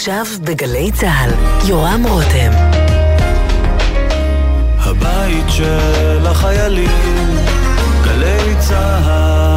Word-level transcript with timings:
עכשיו 0.00 0.26
בגלי 0.44 0.90
צה"ל, 0.92 1.30
יורם 1.68 2.02
רותם. 2.08 2.50
הבית 4.78 5.44
של 5.48 6.26
החיילים, 6.26 7.36
גלי 8.04 8.54
צה"ל. 8.58 9.49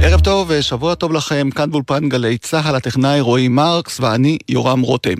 ערב 0.00 0.20
טוב 0.20 0.46
ושבוע 0.50 0.94
טוב 0.94 1.12
לכם, 1.12 1.50
כאן 1.50 1.70
באולפן 1.70 2.08
גלי 2.08 2.38
צה"ל, 2.38 2.74
הטכנאי 2.74 3.20
רועי 3.20 3.48
מרקס 3.48 4.00
ואני 4.00 4.38
יורם 4.48 4.80
רותם. 4.80 5.14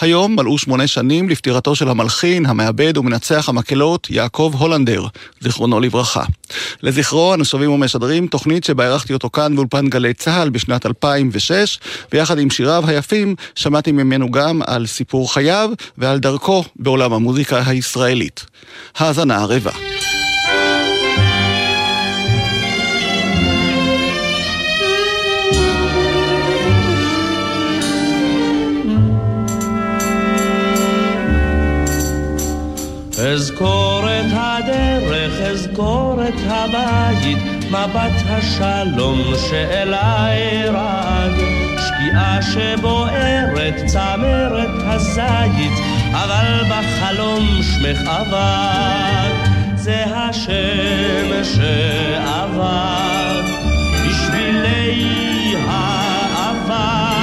היום 0.00 0.36
מלאו 0.36 0.58
שמונה 0.58 0.86
שנים 0.86 1.28
לפטירתו 1.28 1.74
של 1.74 1.88
המלחין, 1.88 2.46
המעבד 2.46 2.96
ומנצח 2.98 3.48
המקהלות 3.48 4.10
יעקב 4.10 4.52
הולנדר, 4.58 5.06
זיכרונו 5.40 5.80
לברכה. 5.80 6.24
לזכרו 6.82 7.34
אנו 7.34 7.44
שבים 7.44 7.70
ומשדרים 7.70 8.26
תוכנית 8.26 8.64
שבה 8.64 8.86
ערכתי 8.86 9.12
אותו 9.12 9.30
כאן 9.30 9.56
באולפן 9.56 9.88
גלי 9.88 10.14
צה"ל 10.14 10.50
בשנת 10.50 10.86
2006, 10.86 11.78
ויחד 12.12 12.38
עם 12.38 12.50
שיריו 12.50 12.84
היפים 12.86 13.34
שמעתי 13.54 13.92
ממנו 13.92 14.30
גם 14.30 14.62
על 14.66 14.86
סיפור 14.86 15.32
חייו 15.32 15.70
ועל 15.98 16.18
דרכו 16.18 16.64
בעולם 16.76 17.12
המוזיקה 17.12 17.62
הישראלית. 17.66 18.44
האזנה 18.98 19.36
ערבה. 19.36 19.70
אזכור 33.20 34.02
את 34.04 34.26
הדרך, 34.30 35.40
אזכור 35.40 36.20
את 36.28 36.40
הבית, 36.46 37.38
מבט 37.68 38.12
השלום 38.26 39.22
שאליי 39.50 40.68
רעד, 40.68 41.32
שקיעה 41.78 42.38
שבוערת, 42.42 43.74
צמרת 43.86 44.70
הזית, 44.82 45.72
אבל 46.12 46.64
בחלום 46.70 47.46
שמך 47.62 48.08
עבד, 48.08 49.32
זה 49.74 50.04
השם 50.06 51.44
שעבד, 51.54 53.42
בשבילי 54.06 55.54
האבק, 55.68 57.17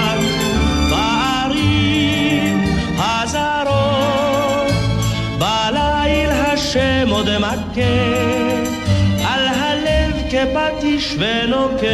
מכה, 7.45 7.81
על 9.27 9.47
הלב 9.47 10.13
כפטיש 10.29 11.15
ונוקב. 11.19 11.85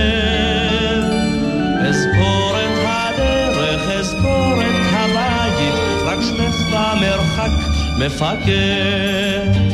אזכור 1.89 2.55
את 2.59 2.85
הדרך, 2.85 3.89
אזכור 3.89 4.61
את 4.61 4.93
הבית, 4.93 5.73
רק 6.05 6.19
שמך 6.21 6.55
במרחק 6.71 7.51
מפקד. 7.97 9.70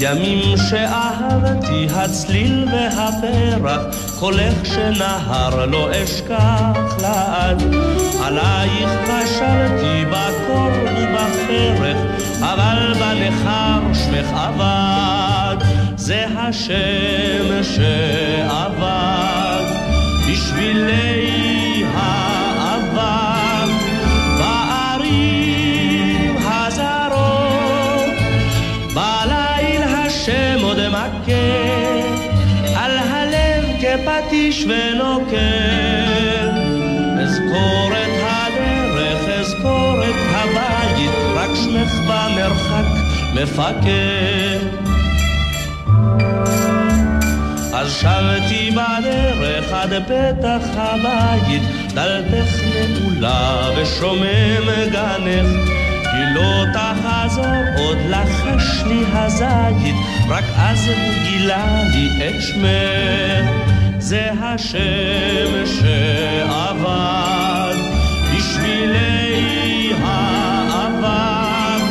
ימים 0.00 0.56
שאהבתי 0.70 1.86
הצליל 1.94 2.68
והפרח, 2.72 3.82
קולך 4.20 4.66
שנהר 4.66 5.66
לא 5.66 5.88
אשכח 6.04 6.96
לעד. 7.02 7.62
עלייך 8.24 8.90
קשרתי 9.04 10.04
בקור 10.10 10.70
ובפרך, 10.84 11.96
אבל 12.40 12.94
בנכר 12.94 13.80
שמך 13.94 14.30
אבד. 14.32 15.56
זה 15.96 16.24
השם 16.36 17.62
שעבד 17.62 19.14
בשבילי 20.28 21.43
כפטיש 34.54 34.64
ונוקב. 34.64 35.34
אזכור 37.22 37.90
את 37.92 38.22
הדרך, 38.22 39.28
אזכור 39.40 40.02
את 40.02 40.14
הבית, 40.30 41.10
רק 41.34 41.50
שמך 41.54 41.94
במרחק 41.94 42.84
מפקד. 43.34 44.58
אז 47.72 47.92
שבתי 47.92 48.70
בדרך 48.70 49.72
עד 49.72 49.92
פתח 50.06 50.62
הבית, 50.76 51.62
דלתך 51.94 52.60
נעולה 52.64 53.68
ושומם 53.76 54.90
גנך. 54.92 55.70
כי 56.10 56.34
לא 56.34 56.64
תחזור 56.72 57.44
עוד 57.78 57.98
לחש 58.08 58.82
לי 58.86 59.04
הזית, 59.12 59.96
רק 60.28 60.44
אז 60.56 60.88
הוא 60.88 61.14
גילה 61.24 61.82
לי 61.94 62.28
את 62.28 62.42
שמך. 62.42 63.73
זה 64.06 64.30
השם 64.40 65.66
שעבד 65.66 67.74
בשבילי 68.36 69.92
האבק 70.02 71.82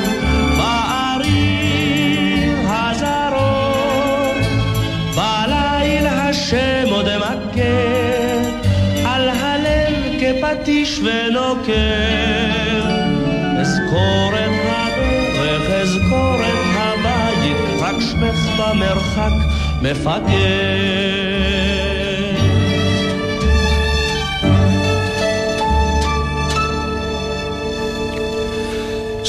בערים 0.57 2.65
הזרות. 2.67 4.35
בליל 5.15 6.07
השם 6.07 6.87
עוד 6.91 7.07
מכה, 7.17 7.61
על 9.05 9.29
הלב 9.29 9.93
כפטיש 10.19 10.99
ונוקב. 10.99 11.73
אזכור 13.59 14.33
את 14.33 14.51
הדרך, 14.65 15.69
אזכור 15.69 16.35
את 16.35 16.75
הבית, 16.75 17.57
רק 17.79 17.95
שמך 17.99 18.59
במרחק 18.59 19.33
מפקד. 19.81 21.62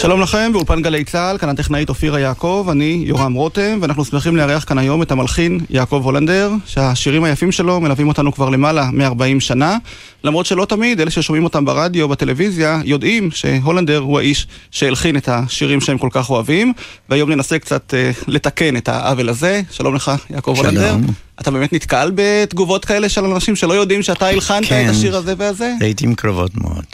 שלום 0.04 0.20
לכם, 0.20 0.50
באולפן 0.52 0.82
גלי 0.82 1.04
צה"ל, 1.04 1.38
כאן 1.38 1.48
הטכנאית 1.48 1.88
אופירה 1.88 2.20
יעקב, 2.20 2.68
אני 2.70 3.02
יורם 3.06 3.32
רותם, 3.32 3.78
ואנחנו 3.80 4.04
שמחים 4.04 4.36
לארח 4.36 4.64
כאן 4.64 4.78
היום 4.78 5.02
את 5.02 5.10
המלחין 5.10 5.60
יעקב 5.70 6.00
הולנדר, 6.04 6.52
שהשירים 6.66 7.24
היפים 7.24 7.52
שלו 7.52 7.80
מלווים 7.80 8.08
אותנו 8.08 8.32
כבר 8.32 8.48
למעלה 8.48 8.90
מ-40 8.92 9.40
שנה, 9.40 9.76
למרות 10.24 10.46
שלא 10.46 10.64
תמיד 10.64 11.00
אלה 11.00 11.10
ששומעים 11.10 11.44
אותם 11.44 11.64
ברדיו, 11.64 12.08
בטלוויזיה, 12.08 12.80
יודעים 12.84 13.30
שהולנדר 13.30 13.98
הוא 13.98 14.18
האיש 14.18 14.46
שהלחין 14.70 15.16
את 15.16 15.28
השירים 15.28 15.80
שהם 15.80 15.98
כל 15.98 16.08
כך 16.10 16.30
אוהבים, 16.30 16.72
והיום 17.08 17.30
ננסה 17.30 17.58
קצת 17.58 17.94
אה, 17.94 18.10
לתקן 18.26 18.76
את 18.76 18.88
העוול 18.88 19.28
הזה. 19.28 19.62
שלום 19.70 19.94
לך, 19.94 20.12
יעקב 20.30 20.54
שלום. 20.56 20.76
הולנדר. 20.76 20.96
אתה 21.40 21.50
באמת 21.50 21.72
נתקל 21.72 22.12
בתגובות 22.14 22.84
כאלה 22.84 23.08
של 23.08 23.24
אנשים 23.24 23.56
שלא 23.56 23.72
יודעים 23.72 24.02
שאתה 24.02 24.26
הלחנת 24.26 24.64
כן. 24.64 24.84
את 24.84 24.90
השיר 24.90 25.16
הזה 25.16 25.34
והזה? 25.38 25.72
לעיתים 25.80 26.14
קרובות 26.14 26.56
מאוד. 26.56 26.84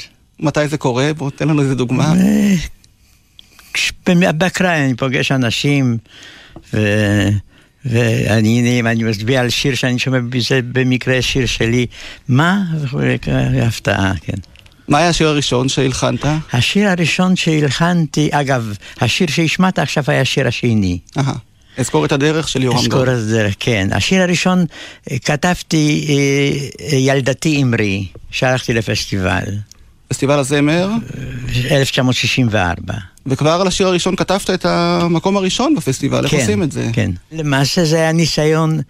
מתי 0.41 0.69
זה 0.69 0.78
קורה? 0.78 1.10
בוא 1.16 1.31
תן 1.31 1.48
לנו 1.48 1.62
איזה 1.62 1.75
דוגמה. 1.75 2.12
באקראי 4.34 4.84
אני 4.84 4.94
פוגש 4.94 5.32
אנשים, 5.32 5.98
ו- 6.75 7.28
ואני 7.84 8.81
אני 8.86 9.03
מצביע 9.03 9.41
על 9.41 9.50
שיר 9.50 9.75
שאני 9.75 9.98
שומע 9.98 10.19
בזה 10.28 10.60
במקרה 10.72 11.22
שיר 11.22 11.47
שלי, 11.47 11.86
מה? 12.28 12.62
הפתעה, 13.62 14.12
כן. 14.22 14.36
מה 14.88 14.98
היה 14.98 15.09
השיר 15.09 15.28
הראשון 15.28 15.69
שהלחנת? 15.69 16.25
השיר 16.53 16.88
הראשון 16.88 17.36
שהלחנתי, 17.36 18.28
אגב, 18.32 18.75
השיר 19.00 19.28
שהשמעת 19.30 19.78
עכשיו 19.78 20.04
היה 20.06 20.20
השיר 20.20 20.48
השני. 20.48 20.98
אהה. 21.19 21.34
אזכור 21.76 22.04
את 22.04 22.12
הדרך 22.12 22.48
של 22.48 22.62
יורם 22.62 22.78
אזכור 22.78 23.04
דור. 23.04 23.14
את 23.14 23.20
זה, 23.20 23.48
כן. 23.60 23.88
השיר 23.92 24.22
הראשון 24.22 24.64
אה, 25.10 25.19
כתבתי 25.19 26.06
אה, 26.09 26.86
אה, 26.86 26.97
ילדתי 26.97 27.62
אמרי, 27.62 28.06
שהלכתי 28.30 28.72
לפסטיבל, 28.72 29.45
פסטיבל 30.09 30.39
הזמר, 30.39 30.91
1964. 31.71 32.95
וכבר 33.27 33.61
על 33.61 33.67
השיר 33.67 33.87
הראשון 33.87 34.17
כתבת 34.17 34.51
את 34.51 34.65
המקום 34.65 35.37
הראשון 35.37 35.75
בפסטיבל, 35.75 36.25
איך 36.25 36.33
עושים 36.33 36.63
את 36.63 36.72
זה? 36.72 36.91
כן. 36.93 37.11
למעשה 37.33 37.84
זה 37.84 37.97
היה 37.97 38.13
ניסיון 38.13 38.81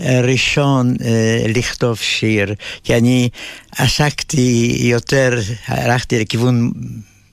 אה, 0.00 0.20
ראשון 0.20 0.94
אה, 1.04 1.44
לכתוב 1.48 1.96
שיר, 1.96 2.54
כי 2.84 2.96
אני 2.96 3.28
עסקתי 3.76 4.78
יותר, 4.80 5.38
הלכתי 5.66 6.20
לכיוון 6.20 6.70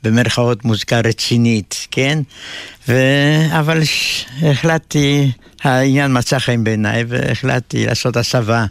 במרכאות 0.03 0.65
מוזיקה 0.65 0.99
רצינית, 0.99 1.87
כן? 1.91 2.19
ו... 2.87 3.01
אבל 3.59 3.83
ש... 3.83 4.25
החלטתי, 4.41 5.31
העניין 5.63 6.17
מצא 6.17 6.39
חן 6.39 6.63
בעיניי 6.63 7.03
והחלטתי 7.07 7.85
לעשות 7.85 8.17
הסבה. 8.17 8.65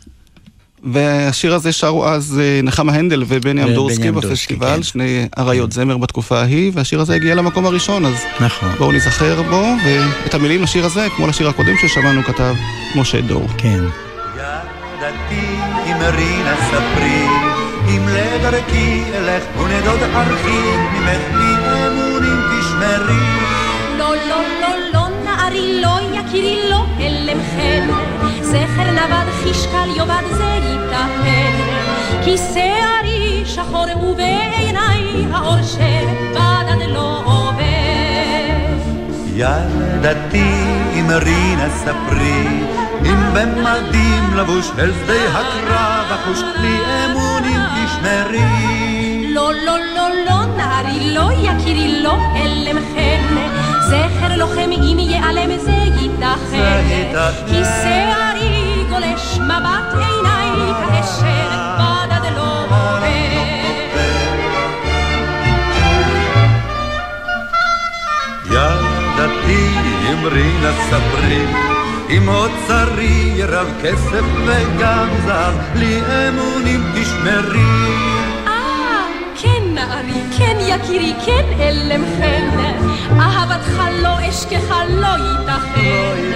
והשיר 0.92 1.54
הזה 1.54 1.72
שרו 1.72 2.06
אז 2.06 2.40
אה, 2.42 2.60
נחמה 2.62 2.92
הנדל 2.92 3.22
ובני 3.26 3.62
אמדורסקי 3.64 4.10
בפסטיבל, 4.10 4.76
כן. 4.76 4.82
שני 4.82 5.28
אריות 5.38 5.72
זמר 5.72 5.96
בתקופה 5.96 6.40
ההיא, 6.40 6.72
והשיר 6.74 7.00
הזה 7.00 7.14
הגיע 7.14 7.34
למקום 7.34 7.66
הראשון, 7.66 8.04
אז 8.04 8.14
נכון. 8.40 8.68
בואו 8.78 8.92
ניזכר 8.92 9.42
בו, 9.42 9.64
ואת 9.84 10.34
המילים 10.34 10.62
לשיר 10.62 10.86
הזה, 10.86 11.06
כמו 11.16 11.26
לשיר 11.26 11.48
הקודם 11.48 11.74
ששמענו, 11.80 12.22
כתב 12.22 12.54
משה 12.96 13.20
דור. 13.20 13.46
כן. 13.58 13.84
ילדתי 14.36 15.46
אמרי 15.92 16.42
נא 16.44 16.54
ספרי 16.68 17.26
אם 17.88 18.08
לדרכי 18.08 19.02
אלך 19.14 19.44
ונדוד 19.58 20.02
ארחיק 20.14 20.80
ממך 20.92 21.38
לי 21.38 21.54
אמונים 21.86 22.40
תשמרי. 22.60 23.26
לא, 23.98 24.14
לא, 24.28 24.42
לא, 24.60 24.68
לא, 24.92 25.08
נערי, 25.24 25.80
לא, 25.82 26.18
יקירי, 26.18 26.70
לא, 26.70 26.86
הלם 26.98 27.38
חן. 27.56 27.88
זכר 28.42 28.90
נבד 28.90 29.26
חישקל 29.42 29.88
יאבד 29.96 30.22
זה. 30.36 30.55
כי 32.26 32.36
שערי 32.38 33.42
שחור 33.44 33.86
ובעיניי 34.02 35.26
האור 35.32 35.62
שבדד 35.62 36.88
לא 36.88 37.22
עובר. 37.24 37.62
ילדתי 39.34 40.52
אמרי 41.00 41.56
נא 41.56 41.68
ספרי 41.68 42.46
אם 43.04 43.34
במדים 43.34 44.36
לבוש 44.36 44.70
אל 44.78 44.92
שדה 44.92 45.38
הקרב 45.38 46.06
אחוש 46.10 46.42
לי 46.60 46.78
אמונים 47.04 47.60
תשמרי. 47.74 49.26
לא, 49.34 49.52
לא, 49.54 49.78
לא, 49.96 50.08
לא, 50.26 50.44
נערי, 50.56 51.14
לא, 51.14 51.30
יקירי, 51.32 52.02
לא, 52.02 52.12
הלם 52.12 52.78
חן. 52.78 53.36
זכר 53.88 54.36
לוחם 54.36 54.70
אם 54.72 54.98
ייעלם 54.98 55.58
זה 55.58 55.72
ייתכן. 55.72 57.12
כי 57.46 57.64
שערי 57.82 58.84
גולש 58.90 59.38
מבט 59.38 59.94
עיניי 59.94 60.72
כאשר 60.88 61.46
בדד 61.78 61.95
ילדתי 69.48 70.12
אמרי 70.12 70.52
נא 70.62 70.72
ספרי 70.72 71.44
אם 72.10 72.28
אוצרי 72.28 73.44
רב 73.44 73.68
כסף 73.82 74.24
וגם 74.46 75.08
זר 75.26 75.52
לי 75.74 76.00
אמונים 76.28 76.80
תשמרי. 76.94 77.60
אה, 78.46 79.06
כן 79.42 79.62
נערי, 79.74 80.22
כן 80.38 80.56
יקירי, 80.60 81.14
כן 81.26 81.44
הלם 81.58 82.04
חן. 82.18 82.58
אהבתך 83.20 83.82
לא 84.02 84.28
אשכח 84.28 84.72
לא 84.88 85.06
ייתכן. 85.06 86.32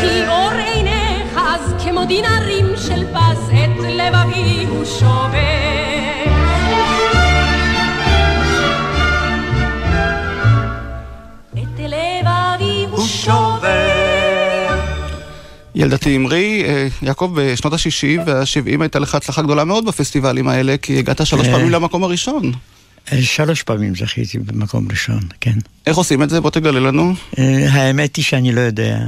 כי 0.00 0.28
אור 0.28 0.50
עיניך 0.50 1.36
אז 1.36 1.74
כמו 1.84 2.04
דינרים 2.04 2.66
של 2.76 3.04
פז 3.12 3.50
את 3.50 3.80
לבבי 3.80 4.66
הוא 4.68 4.84
שובר. 4.84 6.33
ילדתי 15.74 16.16
אמרי, 16.16 16.64
אה, 16.66 16.88
יעקב, 17.02 17.32
בשנות 17.36 17.72
ה-60 17.72 18.20
וה-70 18.26 18.80
הייתה 18.80 18.98
לך 18.98 19.14
הצלחה 19.14 19.42
גדולה 19.42 19.64
מאוד 19.64 19.84
בפסטיבלים 19.84 20.48
האלה, 20.48 20.76
כי 20.76 20.98
הגעת 20.98 21.26
שלוש 21.26 21.46
אה. 21.46 21.52
פעמים 21.52 21.70
למקום 21.70 22.04
הראשון. 22.04 22.52
אה, 23.12 23.22
שלוש 23.22 23.62
פעמים 23.62 23.94
זכיתי 23.94 24.38
במקום 24.38 24.88
ראשון, 24.90 25.20
כן. 25.40 25.58
איך 25.86 25.96
עושים 25.96 26.22
את 26.22 26.30
זה? 26.30 26.40
בוא 26.40 26.50
תגלה 26.50 26.80
לנו. 26.80 27.14
אה, 27.38 27.66
האמת 27.70 28.16
היא 28.16 28.24
שאני 28.24 28.52
לא 28.52 28.60
יודע. 28.60 28.98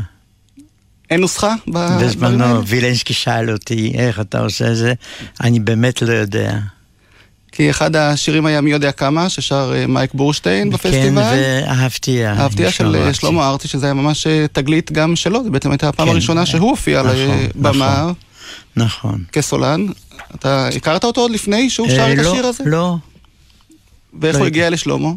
אין 1.11 1.21
נוסחה? 1.21 1.55
בזמנו 1.69 2.67
וילנסקי 2.67 3.15
שאל 3.15 3.51
אותי 3.51 3.93
איך 3.95 4.21
אתה 4.21 4.41
עושה 4.41 4.71
את 4.71 4.77
זה, 4.77 4.93
אני 5.41 5.61
באמת 5.61 6.03
לא 6.03 6.13
יודע. 6.13 6.59
כי 7.57 7.71
אחד 7.71 7.97
השירים 7.97 8.47
היה 8.47 8.61
מי 8.61 8.71
יודע 8.71 8.93
כמה, 8.93 9.29
ששר 9.29 9.73
אה, 9.77 9.87
מייק 9.87 10.15
בורשטיין 10.15 10.71
כן, 10.71 10.75
בפסטיבל. 10.75 11.23
ואהבתי. 11.23 12.25
האבטיה 12.25 12.71
של 12.71 12.97
אה, 12.97 13.15
שלמה 13.15 13.49
ארצי, 13.49 13.69
שזה 13.69 13.87
היה 13.87 13.95
ממש 13.95 14.27
אה, 14.27 14.47
תגלית 14.53 14.93
גם 14.93 15.17
שלו, 15.17 15.45
זה 15.45 15.51
בעצם 15.51 15.71
הייתה 15.71 15.89
הפעם 15.89 16.07
כן. 16.07 16.13
הראשונה 16.13 16.47
שהוא 16.47 16.71
הופיע 16.71 17.01
על 17.01 17.07
נכון, 17.07 17.47
במה 17.55 17.95
נכון. 17.97 18.15
נכון. 18.77 19.25
כסולן. 19.33 19.87
אתה 20.35 20.69
הכרת 20.69 21.05
אותו 21.05 21.21
עוד 21.21 21.31
לפני 21.31 21.71
שהוא 21.71 21.89
שר 21.89 22.13
את 22.13 22.19
לא, 22.19 22.31
השיר 22.33 22.47
הזה? 22.47 22.65
לא. 22.67 22.97
ואיך 24.21 24.35
לא 24.35 24.41
הוא. 24.41 24.47
הגיע 24.47 24.71
לשלמה? 24.71 25.11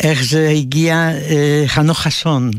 איך 0.00 0.24
זה 0.24 0.48
הגיע, 0.48 1.10
חנוך 1.66 1.98
חסון 1.98 2.50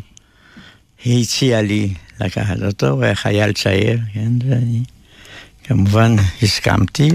הציע 1.05 1.61
לי 1.61 1.93
לקחת 2.19 2.57
אותו, 2.65 2.87
הוא 2.87 3.03
היה 3.03 3.15
חייל 3.15 3.51
צעיר, 3.51 3.99
כן, 4.13 4.31
ואני 4.49 4.79
כמובן 5.67 6.15
הסכמתי, 6.43 7.09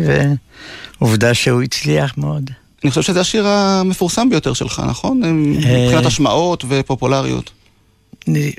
ועובדה 1.01 1.35
שהוא 1.35 1.63
הצליח 1.63 2.19
מאוד. 2.19 2.51
אני 2.85 2.91
חושב 2.91 3.03
שזה 3.03 3.21
השיר 3.21 3.47
המפורסם 3.47 4.31
ביותר 4.31 4.53
שלך, 4.53 4.83
נכון? 4.89 5.25
אה, 5.25 5.33
מבחינת 5.33 6.07
השמעות 6.07 6.65
ופופולריות. 6.69 7.51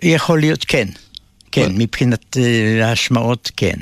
יכול 0.04 0.40
להיות, 0.40 0.66
כן. 0.68 0.88
כן. 1.51 1.72
מבחינת 1.78 2.38
אה, 2.38 2.88
ההשמעות, 2.88 3.51
כן. 3.57 3.75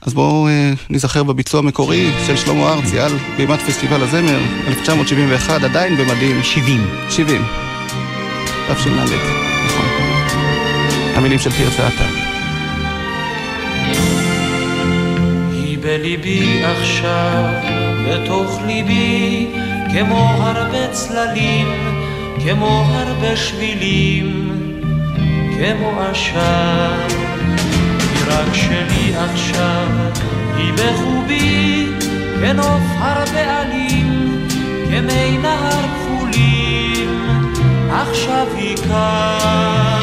אז 0.00 0.14
בואו 0.14 0.48
אה, 0.48 0.72
ניזכר 0.90 1.22
בביצוע 1.22 1.60
המקורי 1.60 2.10
של 2.26 2.36
שלמה 2.36 2.72
ארצי 2.72 3.00
על 3.00 3.12
בימת 3.36 3.60
פסטיבל 3.60 4.02
הזמר, 4.02 4.40
1971, 4.66 5.62
עדיין 5.64 5.96
במדים. 5.96 6.42
70. 6.42 6.86
70. 7.10 7.42
תשל"ד, 8.74 9.08
נכון. 9.66 9.86
המילים 11.14 11.38
של 11.38 11.50
תרצה 11.50 11.86
עטר. 11.86 12.27
בליבי 15.88 16.62
עכשיו, 16.64 17.44
בתוך 18.08 18.60
ליבי, 18.66 19.46
כמו 19.92 20.30
הרבה 20.40 20.88
צללים, 20.92 21.66
כמו 22.44 22.84
הרבה 22.92 23.36
שבילים, 23.36 24.52
כמו 25.56 26.00
עשן. 26.00 27.08
היא 28.00 28.24
רק 28.28 28.54
שלי 28.54 29.12
עכשיו, 29.16 29.88
היא 30.56 30.72
בחובי, 30.72 31.86
כנוף 32.40 32.82
הרבה 32.98 33.60
עלים, 33.60 34.38
כמי 34.90 35.38
נהר 35.38 35.82
כחולים, 35.82 37.44
עכשיו 37.90 38.46
היא 38.56 38.76
כאן. 38.76 39.97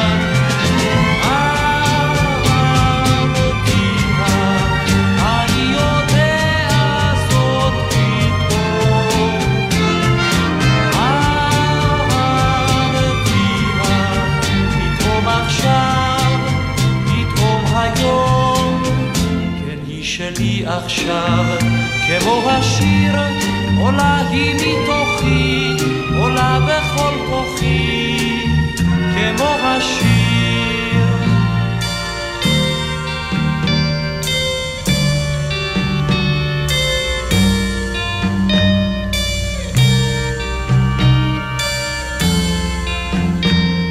עכשיו, 20.67 21.45
כמו 22.07 22.49
השיר, 22.49 23.15
עולה 23.77 24.21
היא 24.29 24.55
מתוכי, 24.55 25.73
עולה 26.17 26.59
בכל 26.59 27.13
כוחי, 27.29 28.17
כמו 28.77 29.45
השיר. 29.63 30.05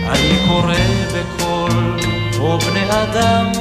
אני 0.06 0.38
קורא 0.49 0.75
בקול, 1.14 1.99
או 2.38 2.58
בני 2.58 2.84
אדם, 2.90 3.52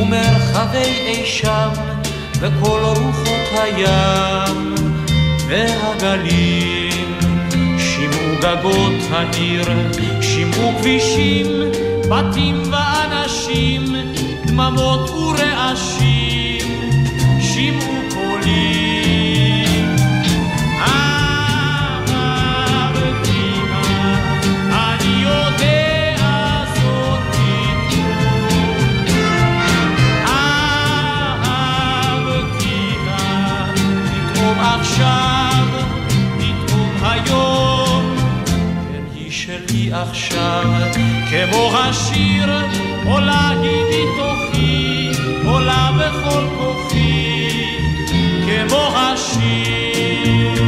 ומרחבי 0.00 0.78
אי 0.78 1.26
שם, 1.26 1.93
בכל 2.40 2.80
רוחות 2.84 3.48
הים 3.52 4.74
והגלים. 5.48 7.14
שמעו 7.78 8.36
גגות 8.40 8.92
העיר, 9.10 9.64
שמעו 10.20 10.72
כבישים, 10.78 11.46
בתים 12.10 12.62
ואנשים, 12.72 13.84
דממות 14.46 15.10
ורעשים, 15.10 16.03
עכשיו, 39.94 40.64
כמו 41.30 41.78
השיר, 41.78 42.52
עולה 43.04 43.50
היא 43.62 43.84
מתוכי, 43.90 45.10
עולה 45.44 45.90
בכל 45.98 46.46
כוחי, 46.58 47.48
כמו 48.44 48.88
השיר. 48.96 50.62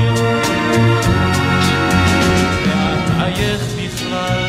ואת 2.65 3.21
אייך 3.21 3.63
בכלל, 3.77 4.45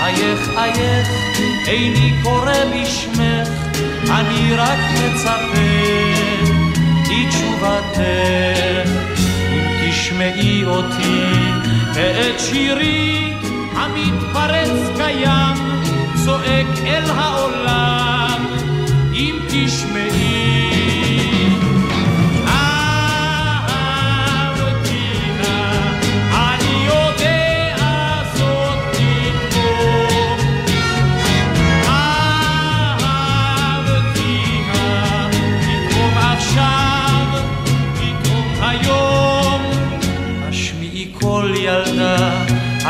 אייך 0.00 0.50
אייך, 0.56 1.08
איני 1.66 2.12
קורא 2.22 2.52
בשמך, 2.74 3.48
אני 4.10 4.54
רק 4.56 4.78
מצפה 4.92 6.04
לתשובתך. 7.10 8.90
אם 9.52 9.90
תשמעי 9.90 10.64
אותי 10.64 11.24
ואת 11.94 12.40
שירי 12.40 13.14
המתפרץ 13.84 14.70
קיים 14.96 15.56
צועק 16.24 16.66
אל 16.86 17.04
העולם 17.10 18.23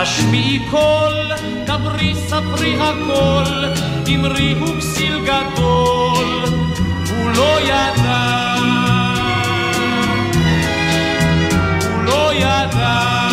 השמיעי 0.05 0.59
קול, 0.71 1.33
דברי 1.67 2.15
ספרי 2.15 2.77
הכל, 2.81 3.65
אמרי 4.15 4.55
הוא 4.61 4.69
כסיל 4.79 5.21
גדול, 5.25 6.45
הוא 7.11 7.31
לא 7.37 7.61
ידע, 7.61 8.55
הוא 11.91 12.05
לא 12.05 12.35
ידע, 12.35 13.24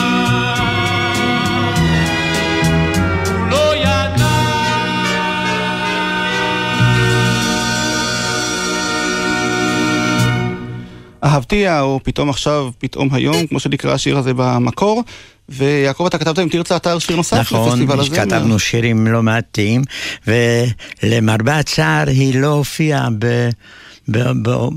אהבתיה, 11.23 11.81
או 11.81 11.99
פתאום 12.03 12.29
עכשיו, 12.29 12.69
פתאום 12.79 13.09
היום, 13.11 13.47
כמו 13.47 13.59
שנקרא 13.59 13.93
השיר 13.93 14.17
הזה 14.17 14.31
במקור. 14.35 15.03
ויעקב, 15.49 16.05
אתה 16.05 16.17
כתבת 16.17 16.39
עם 16.39 16.49
תרצה 16.49 16.75
אתר 16.75 16.99
שיר 16.99 17.15
נוסף 17.15 17.37
נכון, 17.39 17.67
לפסטיבל 17.67 17.99
הזה. 17.99 18.11
נכון, 18.11 18.25
כתבנו 18.25 18.59
שירים 18.59 19.07
לא 19.07 19.23
מעטים, 19.23 19.81
ולמרבה 20.27 21.59
הצער 21.59 22.07
היא 22.07 22.39
לא 22.39 22.47
הופיעה 22.47 23.07
ב... 23.19 23.49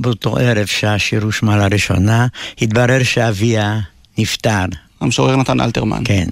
באותו 0.00 0.36
ערב 0.36 0.66
שהשיר 0.66 1.22
הושמע 1.22 1.56
לראשונה, 1.56 2.26
התברר 2.62 3.02
שאביה 3.02 3.80
נפטר. 4.18 4.64
המשורר 5.00 5.36
נתן 5.36 5.60
אלתרמן. 5.60 6.02
כן. 6.04 6.26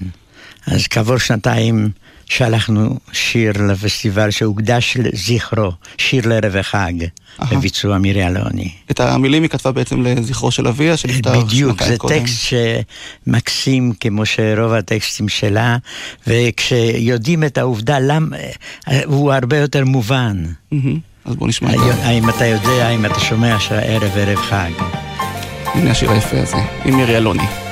אז 0.67 0.87
כעבור 0.91 1.19
שנתיים 1.19 1.91
שלחנו 2.37 2.99
שיר 3.13 3.53
לפסטיבל 3.69 4.31
שהוקדש 4.31 4.97
לזכרו, 4.97 5.73
שיר 5.99 6.29
לערב 6.29 6.57
החג, 6.57 6.93
בביצוע 7.51 7.99
מירי 7.99 8.27
אלוני. 8.27 8.71
את 8.91 9.01
המילים 9.01 9.43
היא 9.43 9.51
כתבה 9.51 9.73
בעצם 9.73 10.03
לזכרו 10.03 10.51
של 10.51 10.69
אביה, 10.69 10.97
שנפטר 10.97 11.41
בדיוק, 11.41 11.83
זה 11.83 11.99
קודם. 11.99 12.19
טקסט 12.19 12.55
שמקסים 13.27 13.93
כמו 14.01 14.27
שרוב 14.27 14.73
הטקסטים 14.73 15.29
שלה, 15.29 15.77
וכשיודעים 16.27 17.45
את 17.45 17.59
העובדה, 17.59 17.99
למה, 18.01 18.37
הוא 19.05 19.33
הרבה 19.33 19.57
יותר 19.59 19.85
מובן. 19.85 20.45
אז 21.25 21.37
בוא 21.37 21.49
נשמע. 21.49 21.71
האם 22.03 22.29
אתה 22.29 22.47
יודע, 22.47 22.87
האם 22.87 23.07
אתה 23.07 23.21
שומע 23.21 23.61
שהערב 23.61 24.13
ערב 24.17 24.39
חג. 24.39 24.71
הנה 25.65 25.91
השיר 25.91 26.11
היפה 26.11 26.41
הזה, 26.41 26.57
עם 26.85 26.97
מירי 26.97 27.17
אלוני. 27.17 27.72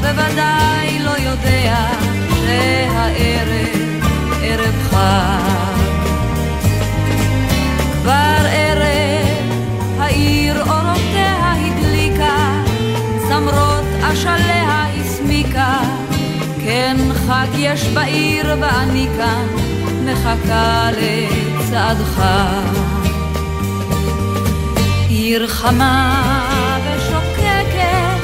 בוודאי 0.00 0.98
לא 0.98 1.10
יודע 1.10 1.86
שהערב 2.44 3.90
ערב 4.42 4.74
חג. 4.90 5.80
כבר 8.02 8.46
ערב 8.50 9.50
העיר 9.98 10.60
אורותיה 10.60 11.52
הדליקה, 11.52 12.62
זמרות 13.28 13.84
אשליה 14.02 14.86
הסמיקה, 15.00 15.78
כן 16.64 16.96
חג 17.26 17.46
יש 17.54 17.84
בעיר 17.84 18.56
ואני 18.60 19.08
כאן 19.16 19.46
מחכה 20.04 20.90
לצעדך. 20.90 22.22
עיר 25.08 25.46
חמה 25.46 26.78
ושוקקת, 26.84 28.20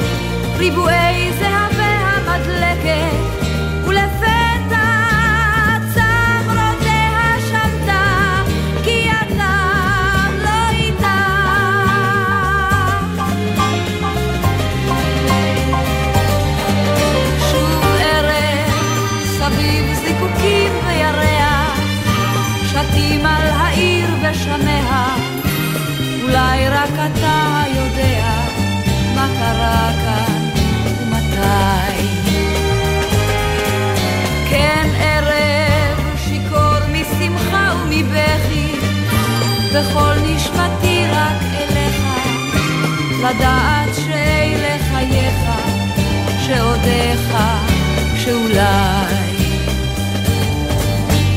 ריבועי 0.57 1.26
אולי 26.57 26.69
רק 26.69 26.89
אתה 26.93 27.63
יודע 27.75 28.29
מה 29.15 29.27
קרה 29.39 29.91
כאן 30.03 30.41
ומתי. 31.01 32.07
כן 34.49 34.89
ערב 34.99 36.17
שיכור 36.17 36.79
משמחה 36.91 37.73
ומבכי, 37.83 38.71
וכל 39.73 40.13
נשמתי 40.23 41.03
רק 41.11 41.41
אליך, 41.53 42.01
לדעת 43.19 43.95
שאלה 43.95 44.77
חייך, 44.91 45.51
שעודיך, 46.45 47.37
שאולי 48.15 49.15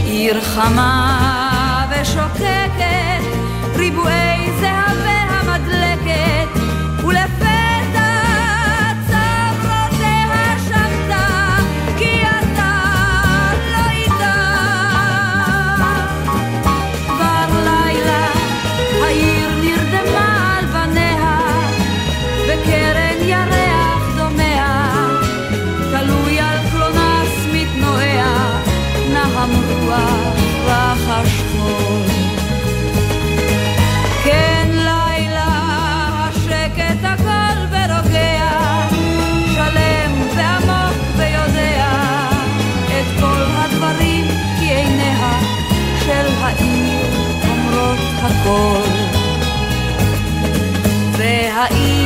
עיר 0.05 0.41
חמה 0.41 1.87
ושוקקת, 1.91 3.25
ריבועי 3.77 4.30
הכל. 48.51 48.89
והעיר 51.19 52.00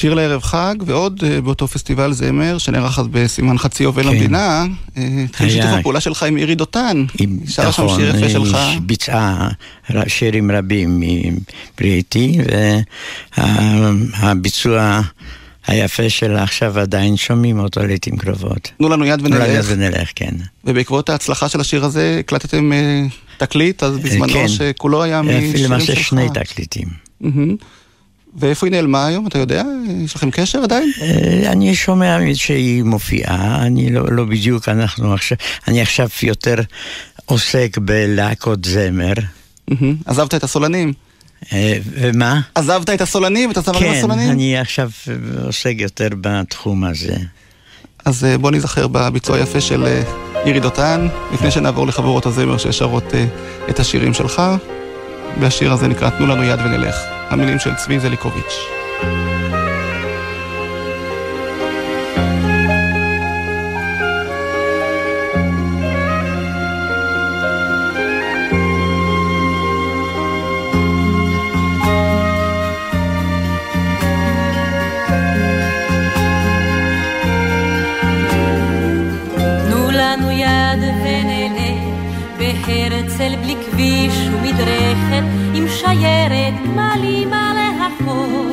שיר 0.00 0.14
לערב 0.14 0.42
חג, 0.42 0.74
ועוד 0.86 1.20
אה, 1.26 1.40
באותו 1.40 1.68
פסטיבל 1.68 2.12
זמר, 2.12 2.58
שנערך 2.58 2.98
אז 2.98 3.06
בסימן 3.10 3.58
חצי 3.58 3.82
יובל 3.82 4.02
כן. 4.02 4.08
למדינה, 4.08 4.66
אה, 4.96 5.24
התחיל 5.24 5.50
שיתוף 5.50 5.70
הפעולה 5.70 6.00
שלך 6.00 6.22
עם 6.22 6.36
אירי 6.36 6.54
דותן. 6.54 7.04
שרה 7.48 7.72
שם 7.72 7.82
נכון, 7.84 8.00
שיר 8.00 8.08
יפה 8.16 8.26
היא 8.26 8.28
שלך. 8.28 8.58
ביצעה 8.82 9.48
ר- 9.94 10.08
שירים 10.08 10.50
רבים 10.50 11.02
מבריטי, 11.78 12.38
והביצוע 13.38 15.00
היפה 15.66 16.10
שלה 16.10 16.42
עכשיו 16.42 16.78
עדיין 16.78 17.16
שומעים 17.16 17.58
אותו 17.58 17.86
לעיתים 17.86 18.16
קרובות. 18.16 18.70
תנו 18.78 18.88
לנו 18.88 19.04
יד 19.04 19.20
ונלך. 19.24 19.66
ונלך, 19.68 20.08
כן. 20.14 20.34
ובעקבות 20.64 21.08
ההצלחה 21.10 21.48
של 21.48 21.60
השיר 21.60 21.84
הזה 21.84 22.16
הקלטתם 22.20 22.72
אה, 22.72 23.02
תקליט, 23.38 23.82
אז 23.82 23.98
בזמנו 23.98 24.32
כן. 24.32 24.48
שכולו 24.48 25.02
היה 25.02 25.22
משירים 25.22 25.56
שלך. 25.56 25.66
למעשה 25.70 25.96
שני 25.96 26.26
תקליטים. 26.34 26.88
מהמם. 27.20 27.56
ואיפה 28.38 28.66
היא 28.66 28.72
נעלמה 28.72 29.06
היום, 29.06 29.26
אתה 29.26 29.38
יודע? 29.38 29.62
יש 30.04 30.14
לכם 30.14 30.30
קשר 30.30 30.58
עדיין? 30.58 30.92
אה, 31.02 31.52
אני 31.52 31.74
שומע 31.74 32.18
שהיא 32.34 32.82
מופיעה, 32.82 33.62
אני 33.62 33.90
לא, 33.90 34.04
לא 34.10 34.24
בדיוק, 34.24 34.68
אנחנו 34.68 35.14
עכשיו, 35.14 35.38
אני 35.68 35.80
עכשיו 35.80 36.08
יותר 36.22 36.54
עוסק 37.24 37.78
בלהקות 37.78 38.64
זמר. 38.64 39.12
עזבת 40.06 40.34
את 40.34 40.44
הסולנים. 40.44 40.92
אה, 41.52 41.78
ומה? 41.90 42.40
עזבת 42.54 42.90
את 42.90 43.00
הסולנים, 43.00 43.50
את 43.50 43.56
הזמרים 43.56 43.92
כן, 43.92 43.98
הסולנים? 43.98 44.30
אני 44.30 44.58
עכשיו 44.58 44.90
עוסק 45.44 45.74
יותר 45.78 46.08
בתחום 46.20 46.84
הזה. 46.84 47.16
אז 48.04 48.24
אה, 48.24 48.38
בוא 48.38 48.50
נזכר 48.50 48.86
בביצוע 48.88 49.36
היפה 49.36 49.60
של 49.60 50.00
אירי 50.46 50.60
דותן, 50.60 51.06
לפני 51.32 51.50
שנעבור 51.50 51.86
לחבורות 51.86 52.26
הזמר 52.26 52.58
ששרות 52.58 53.04
את 53.70 53.80
השירים 53.80 54.14
שלך. 54.14 54.42
והשיר 55.40 55.72
הזה 55.72 55.88
נקרא 55.88 56.10
תנו 56.10 56.26
לנו 56.26 56.44
יד 56.44 56.60
ונלך. 56.60 57.19
המילים 57.30 57.58
של 57.58 57.74
צבי 57.74 57.98
זליקוביץ'. 57.98 58.80
בהרצל 83.00 83.36
בלי 83.36 83.54
כביש 83.80 84.28
ומדרכת 84.28 85.24
עם 85.54 85.68
שיירת 85.68 86.54
גמלים 86.66 87.32
על 87.32 87.56
החור. 87.58 88.49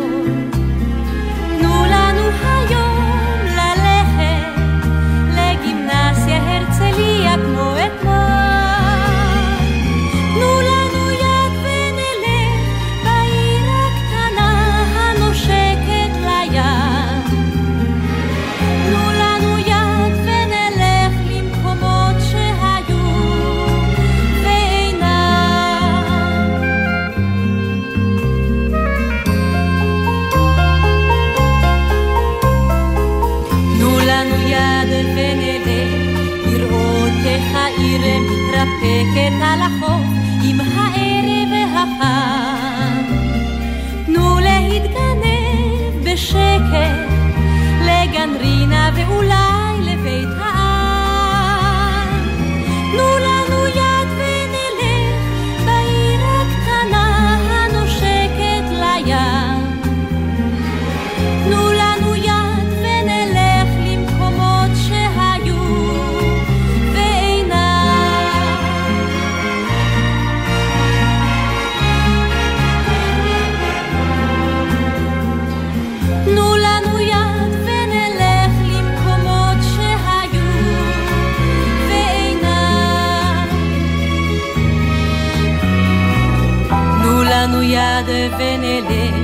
ונלך, 88.38 89.16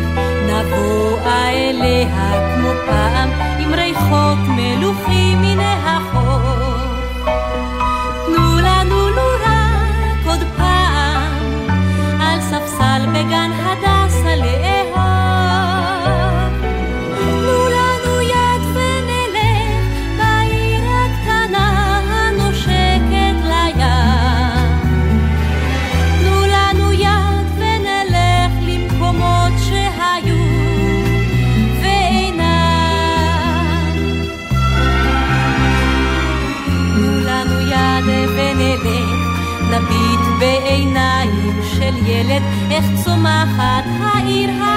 נבואה 0.48 1.50
אליה 1.50 2.56
כמו 2.56 2.70
פעם, 2.86 3.30
עם 3.60 3.74
ריחות 3.74 4.38
מלוכים 4.48 5.42
מן 5.42 5.60
החוף. 5.60 6.33
ילד, 42.34 42.44
איך 42.72 42.86
צומחת 43.04 43.86
העיר 44.02 44.50
הקטנה. 44.50 44.73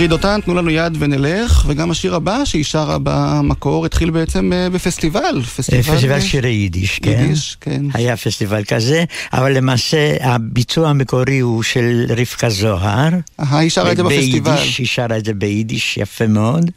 אירי 0.00 0.08
דותן, 0.08 0.40
תנו 0.44 0.54
לנו 0.54 0.70
יד 0.70 0.96
ונלך, 0.98 1.64
וגם 1.66 1.90
השיר 1.90 2.14
הבא 2.14 2.44
שהיא 2.44 2.64
שרה 2.64 2.96
במקור 3.02 3.86
התחיל 3.86 4.10
בעצם 4.10 4.52
אה, 4.52 4.70
בפסטיבל. 4.70 5.42
פסטיבל 5.42 6.12
אה, 6.12 6.20
שירי 6.20 6.48
יידיש, 6.48 6.98
כן. 6.98 7.10
יידיש, 7.10 7.56
כן. 7.60 7.82
היה 7.94 8.16
פסטיבל 8.16 8.64
כזה, 8.64 9.04
אבל 9.32 9.56
למעשה 9.56 10.16
הביצוע 10.20 10.88
המקורי 10.88 11.38
הוא 11.38 11.62
של 11.62 12.06
רבקה 12.08 12.50
זוהר. 12.50 13.08
אה, 13.40 13.58
היא 13.58 13.70
שרה 13.70 13.92
את 13.92 13.96
זה 13.96 14.02
בפסטיבל. 14.02 14.50
ביידיש, 14.50 14.78
היא 14.78 14.86
שרה 14.86 15.16
את 15.18 15.24
זה 15.24 15.34
ביידיש 15.34 15.96
יפה 15.96 16.26
מאוד, 16.26 16.70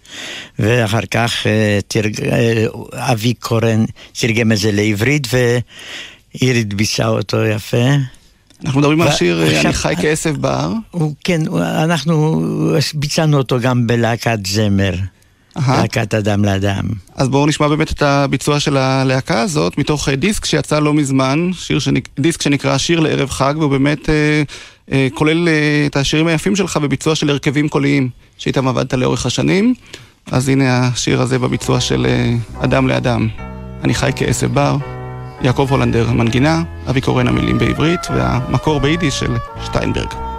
ואחר 0.59 1.05
כך 1.11 1.47
אה, 1.47 1.79
תרג... 1.87 2.21
אה, 2.21 2.65
אבי 2.93 3.33
קורן 3.33 3.85
תרגם 4.13 4.51
את 4.51 4.57
זה 4.57 4.71
לעברית, 4.71 5.27
אירית 6.41 6.73
ביצעה 6.73 7.07
אותו 7.07 7.45
יפה. 7.45 7.87
אנחנו 8.65 8.79
מדברים 8.79 9.01
על 9.01 9.07
השיר 9.07 9.43
אה, 9.43 9.61
אני 9.61 9.73
חי 9.73 9.93
כעשב 10.01 10.35
בר. 10.41 10.73
כן, 11.23 11.41
אנחנו 11.61 12.41
ביצענו 12.93 13.37
אותו 13.37 13.59
גם 13.59 13.87
בלהקת 13.87 14.39
זמר. 14.47 14.93
להקת 15.55 16.13
אדם 16.13 16.45
לאדם. 16.45 16.83
אז 17.15 17.29
בואו 17.29 17.45
נשמע 17.45 17.67
באמת 17.67 17.91
את 17.91 18.01
הביצוע 18.01 18.59
של 18.59 18.77
הלהקה 18.77 19.41
הזאת, 19.41 19.77
מתוך 19.77 20.09
אה, 20.09 20.15
דיסק 20.15 20.45
שיצא 20.45 20.79
לא 20.79 20.93
מזמן, 20.93 21.49
שיר 21.53 21.79
שנק... 21.79 22.09
דיסק 22.19 22.41
שנקרא 22.41 22.77
שיר 22.77 22.99
לערב 22.99 23.29
חג, 23.29 23.53
והוא 23.57 23.71
באמת 23.71 24.09
אה, 24.09 24.43
אה, 24.91 25.07
כולל 25.13 25.47
אה, 25.47 25.83
את 25.85 25.95
השירים 25.95 26.27
היפים 26.27 26.55
שלך 26.55 26.77
בביצוע 26.77 27.15
של 27.15 27.29
הרכבים 27.29 27.69
קוליים, 27.69 28.09
שאיתם 28.37 28.67
עבדת 28.67 28.93
לאורך 28.93 29.25
השנים. 29.25 29.73
אז 30.31 30.49
הנה 30.49 30.87
השיר 30.87 31.21
הזה 31.21 31.39
בביצוע 31.39 31.79
של 31.79 32.05
אה, 32.09 32.35
אדם 32.63 32.87
לאדם. 32.87 33.27
אני 33.83 33.93
חי 33.93 34.11
כעשב 34.15 34.53
בר, 34.53 34.77
יעקב 35.43 35.67
הולנדר 35.69 36.09
המנגינה, 36.09 36.63
אבי 36.89 37.01
קורן 37.01 37.27
המילים 37.27 37.57
בעברית, 37.57 37.99
והמקור 38.15 38.79
ביידיש 38.79 39.19
של 39.19 39.35
שטיינברג. 39.63 40.32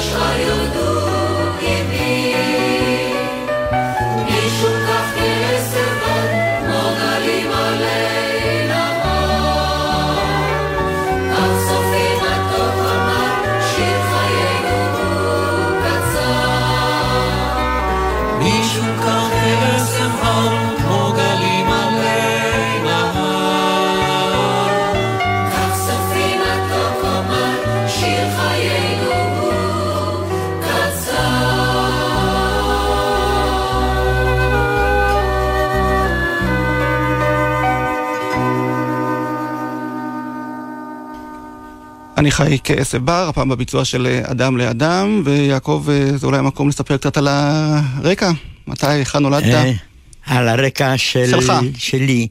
כי 0.00 0.57
חי 42.38 42.58
כעשב 42.64 43.04
בר, 43.04 43.26
הפעם 43.28 43.48
בביצוע 43.48 43.84
של 43.84 44.06
אה, 44.06 44.30
אדם 44.30 44.56
לאדם, 44.56 45.22
ויעקב, 45.24 45.86
אה, 45.90 46.16
זה 46.18 46.26
אולי 46.26 46.38
המקום 46.38 46.68
לספר 46.68 46.96
קצת 46.96 47.16
על 47.16 47.28
הרקע. 47.30 48.30
מתי, 48.66 48.86
היכן 48.86 49.18
נולדת? 49.18 49.44
אה, 49.44 49.72
על 50.26 50.48
הרקע 50.48 50.92
של, 50.96 51.26
שלך. 51.30 51.52
שלי. 51.76 52.28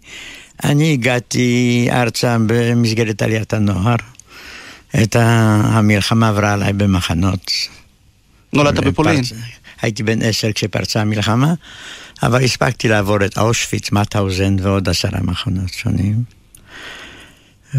אני 0.63 0.93
הגעתי 0.93 1.87
ארצה 1.91 2.37
במסגרת 2.47 3.21
עליית 3.21 3.53
הנוער. 3.53 3.95
את 5.03 5.15
המלחמה 5.19 6.29
עברה 6.29 6.53
עליי 6.53 6.73
במחנות. 6.73 7.51
נולדת 8.53 8.83
בפולין. 8.83 9.21
פרצ- 9.23 9.33
הייתי 9.81 10.03
בן 10.03 10.21
עשר 10.21 10.51
כשפרצה 10.51 11.01
המלחמה, 11.01 11.53
אבל 12.23 12.43
הספקתי 12.43 12.87
לעבור 12.87 13.25
את 13.25 13.37
אושוויץ, 13.37 13.91
מאטהאוזן 13.91 14.55
ועוד 14.61 14.89
עשרה 14.89 15.19
מחנות 15.21 15.73
שונים. 15.73 16.36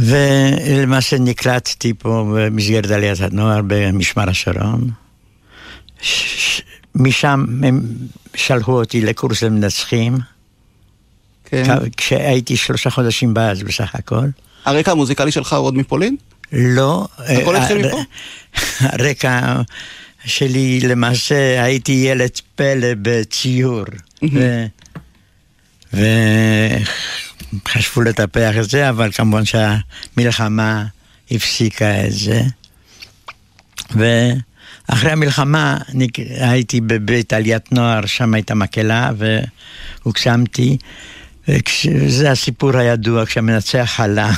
ולמעשה 0.00 1.18
נקלטתי 1.18 1.92
פה 1.98 2.32
במסגרת 2.36 2.90
עליית 2.90 3.20
הנוער 3.20 3.60
במשמר 3.66 4.28
השרון. 4.30 4.90
ש- 6.00 6.62
משם 6.94 7.44
הם 7.64 7.80
שלחו 8.34 8.72
אותי 8.72 9.00
לקורס 9.00 9.42
למנצחים, 9.42 10.18
כן. 11.44 11.64
כשהייתי 11.96 12.56
שלושה 12.56 12.90
חודשים 12.90 13.34
בארץ 13.34 13.58
בסך 13.62 13.94
הכל. 13.94 14.26
הרקע 14.64 14.90
המוזיקלי 14.92 15.32
שלך 15.32 15.52
הוא 15.52 15.66
עוד 15.66 15.74
מפולין? 15.74 16.16
לא. 16.52 17.06
הכל 17.18 17.56
אה, 17.56 17.62
התחיל 17.62 17.76
הר- 17.84 17.86
מפה? 17.86 18.00
הרקע 18.92 19.60
שלי, 20.24 20.80
למעשה, 20.80 21.62
הייתי 21.64 21.92
ילד 21.92 22.30
פלא 22.54 22.88
בציור. 23.02 23.84
ו- 25.94 26.76
וחשבו 27.52 28.02
לטפח 28.02 28.52
את 28.60 28.70
זה, 28.70 28.88
אבל 28.88 29.12
כמובן 29.12 29.42
שהמלחמה 29.44 30.84
הפסיקה 31.30 32.06
את 32.06 32.12
זה. 32.12 32.42
ואחרי 33.90 35.10
המלחמה 35.12 35.78
נק- 35.94 36.18
הייתי 36.40 36.80
בבית 36.80 37.32
עליית 37.32 37.72
נוער, 37.72 38.06
שם 38.06 38.34
הייתה 38.34 38.54
מקהלה, 38.54 39.10
והוקסמתי. 40.04 40.76
וכש- 41.48 41.86
זה 42.06 42.30
הסיפור 42.30 42.76
הידוע, 42.76 43.26
כשהמנצח 43.26 44.00
עלה. 44.00 44.30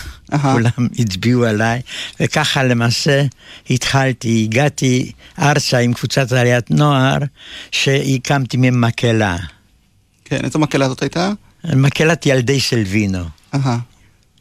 כולם 0.42 0.88
הצביעו 0.98 1.44
עליי, 1.44 1.80
וככה 2.20 2.62
למעשה 2.64 3.22
התחלתי, 3.70 4.44
הגעתי 4.48 5.12
ארצה 5.38 5.78
עם 5.78 5.92
קבוצת 5.94 6.32
עליית 6.32 6.70
נוער, 6.70 7.16
שהקמתי 7.70 8.56
ממקהלה, 8.56 9.36
כן, 10.24 10.44
איזו 10.44 10.58
מקהלה 10.58 10.88
זאת 10.88 11.02
הייתה? 11.02 11.32
מקהלת 11.64 12.26
ילדי 12.26 12.60
סלווינו, 12.60 13.24
אהה. 13.54 13.78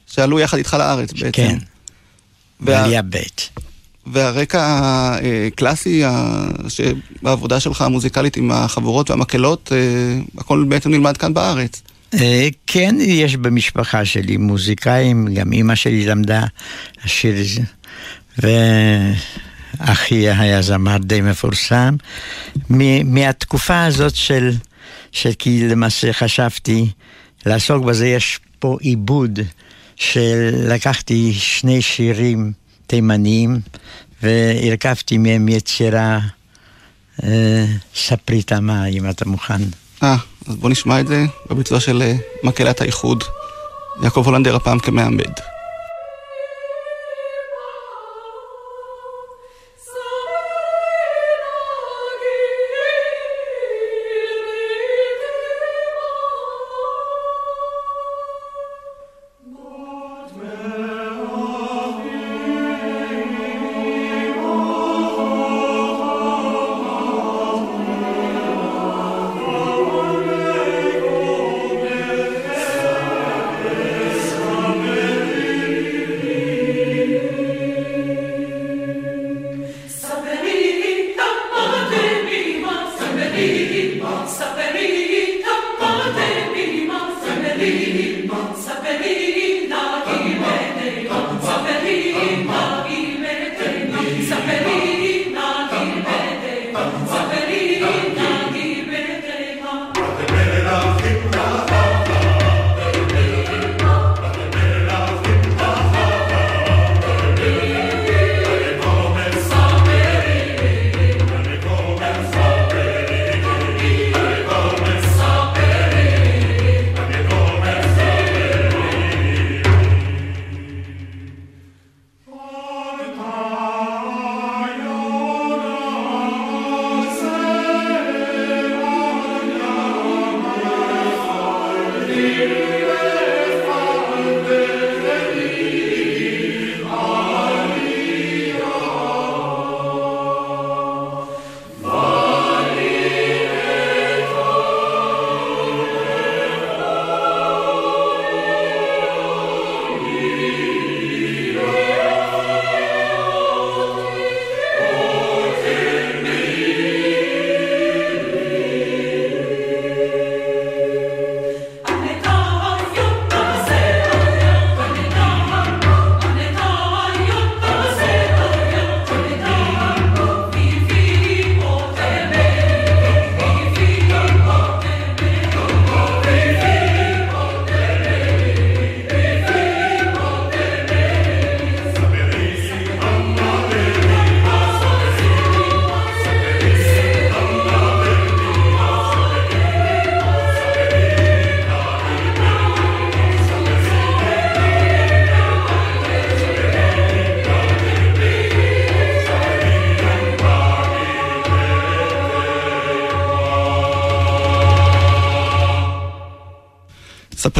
שעלו 0.07 0.39
יחד 0.39 0.57
איתך 0.57 0.73
לארץ 0.73 1.13
בעצם. 1.13 1.31
כן, 1.31 1.57
בעלייה 2.59 3.01
ב'. 3.01 3.17
והרקע 4.07 4.79
הקלאסי 5.47 6.03
ה- 6.05 6.45
שבעבודה 6.67 7.59
שלך 7.59 7.81
המוזיקלית 7.81 8.37
עם 8.37 8.51
החבורות 8.51 9.09
והמקהלות, 9.09 9.71
אה, 9.75 9.77
הכל 10.37 10.65
בעצם 10.69 10.89
נלמד 10.91 11.17
כאן 11.17 11.33
בארץ. 11.33 11.81
אה, 12.13 12.47
כן, 12.67 12.95
יש 12.99 13.35
במשפחה 13.35 14.05
שלי 14.05 14.37
מוזיקאים, 14.37 15.27
גם 15.33 15.53
אימא 15.53 15.75
שלי 15.75 16.05
למדה 16.05 16.43
לשיר, 17.05 17.35
אחי 19.79 20.29
היה 20.29 20.61
זמר 20.61 20.97
די 20.97 21.21
מפורסם. 21.21 21.95
מהתקופה 23.05 23.83
הזאת 23.83 24.15
של, 24.15 24.51
של 25.11 25.31
כי 25.39 25.67
למעשה 25.67 26.13
חשבתי 26.13 26.89
לעסוק 27.45 27.83
בזה, 27.85 28.07
יש 28.07 28.39
פה 28.59 28.77
עיבוד 28.81 29.39
שלקחתי 29.95 31.33
שני 31.33 31.81
שירים 31.81 32.51
תימניים 32.87 33.59
והרכבתי 34.23 35.17
מהם 35.17 35.49
יצירה 35.49 36.19
אה, 37.23 37.65
ספרי 37.95 38.43
תמה, 38.43 38.85
אם 38.85 39.09
אתה 39.09 39.25
מוכן. 39.25 39.61
אה, 40.03 40.17
אז 40.47 40.55
בוא 40.55 40.69
נשמע 40.69 40.99
את 40.99 41.07
זה 41.07 41.25
בביצוע 41.49 41.79
של 41.79 42.01
אה, 42.01 42.15
מקהלת 42.43 42.81
האיחוד. 42.81 43.23
יעקב 44.03 44.23
הולנדר 44.25 44.55
הפעם 44.55 44.79
כמעמד. 44.79 45.31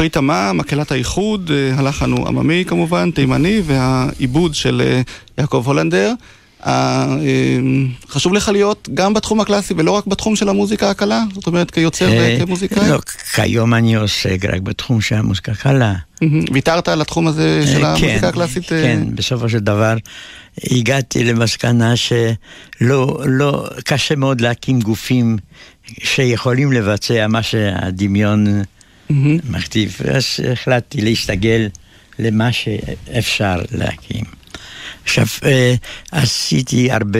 ספרי 0.00 0.08
תמה, 0.08 0.52
מקהלת 0.52 0.92
האיחוד, 0.92 1.50
אה, 1.54 1.78
הלחן 1.78 2.10
הוא 2.10 2.28
עממי 2.28 2.64
כמובן, 2.66 3.10
תימני, 3.10 3.62
והעיבוד 3.64 4.54
של 4.54 4.82
אה, 4.84 5.00
יעקב 5.38 5.62
הולנדר. 5.66 6.12
אה, 6.66 7.16
חשוב 8.08 8.34
לך 8.34 8.48
להיות 8.48 8.88
גם 8.94 9.14
בתחום 9.14 9.40
הקלאסי 9.40 9.74
ולא 9.76 9.90
רק 9.90 10.06
בתחום 10.06 10.36
של 10.36 10.48
המוזיקה 10.48 10.90
הקלה? 10.90 11.22
זאת 11.34 11.46
אומרת, 11.46 11.70
כיוצר 11.70 12.08
וכמוזיקאי? 12.12 12.90
לא, 12.90 12.98
כיום 13.34 13.74
אני 13.74 13.94
עוסק 13.94 14.38
רק 14.52 14.60
בתחום 14.60 15.00
של 15.00 15.14
המוזיקה 15.14 15.52
הקלה. 15.52 15.94
ויתרת 16.52 16.88
על 16.88 17.00
התחום 17.00 17.26
הזה 17.26 17.62
של 17.66 17.84
אה, 17.84 17.88
המוזיקה 17.88 18.20
כן, 18.20 18.26
הקלאסית? 18.26 18.68
כן, 18.68 19.02
בסופו 19.14 19.48
של 19.48 19.58
דבר 19.58 19.96
הגעתי 20.70 21.24
למסקנה 21.24 21.94
שלא, 21.96 23.20
לא, 23.24 23.68
קשה 23.84 24.16
מאוד 24.16 24.40
להקים 24.40 24.80
גופים 24.80 25.36
שיכולים 26.02 26.72
לבצע 26.72 27.26
מה 27.26 27.42
שהדמיון 27.42 28.62
מהמם. 29.10 29.38
מכתיב. 29.50 29.96
אז 30.14 30.24
החלטתי 30.52 31.00
להסתגל 31.00 31.68
למה 32.18 32.52
שאפשר 32.52 33.56
להקים. 33.72 34.24
עכשיו, 35.04 35.26
אה, 35.44 35.74
עשיתי 36.12 36.90
הרבה 36.90 37.18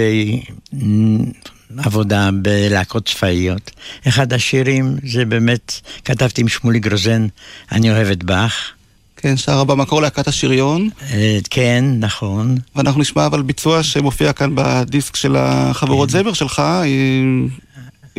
עבודה 1.79 2.31
בלהקות 2.42 3.09
צבאיות. 3.09 3.70
אחד 4.09 4.33
השירים 4.33 4.96
זה 5.07 5.24
באמת, 5.24 5.81
כתבתי 6.05 6.40
עם 6.40 6.48
שמולי 6.48 6.79
גרוזן, 6.79 7.26
אני 7.72 7.90
אוהב 7.90 8.09
את 8.11 8.24
באך. 8.24 8.72
כן, 9.16 9.37
שרה 9.37 9.64
במקור 9.64 10.03
להקת 10.03 10.29
השריון, 10.29 10.88
אה, 11.12 11.38
כן, 11.50 11.85
נכון. 11.98 12.57
ואנחנו 12.76 13.00
נשמע 13.00 13.26
אבל 13.26 13.42
ביצוע 13.42 13.83
שמופיע 13.83 14.33
כאן 14.33 14.50
בדיסק 14.55 15.16
של 15.16 15.37
החברות 15.37 16.11
זמר 16.11 16.33
שלך, 16.33 16.62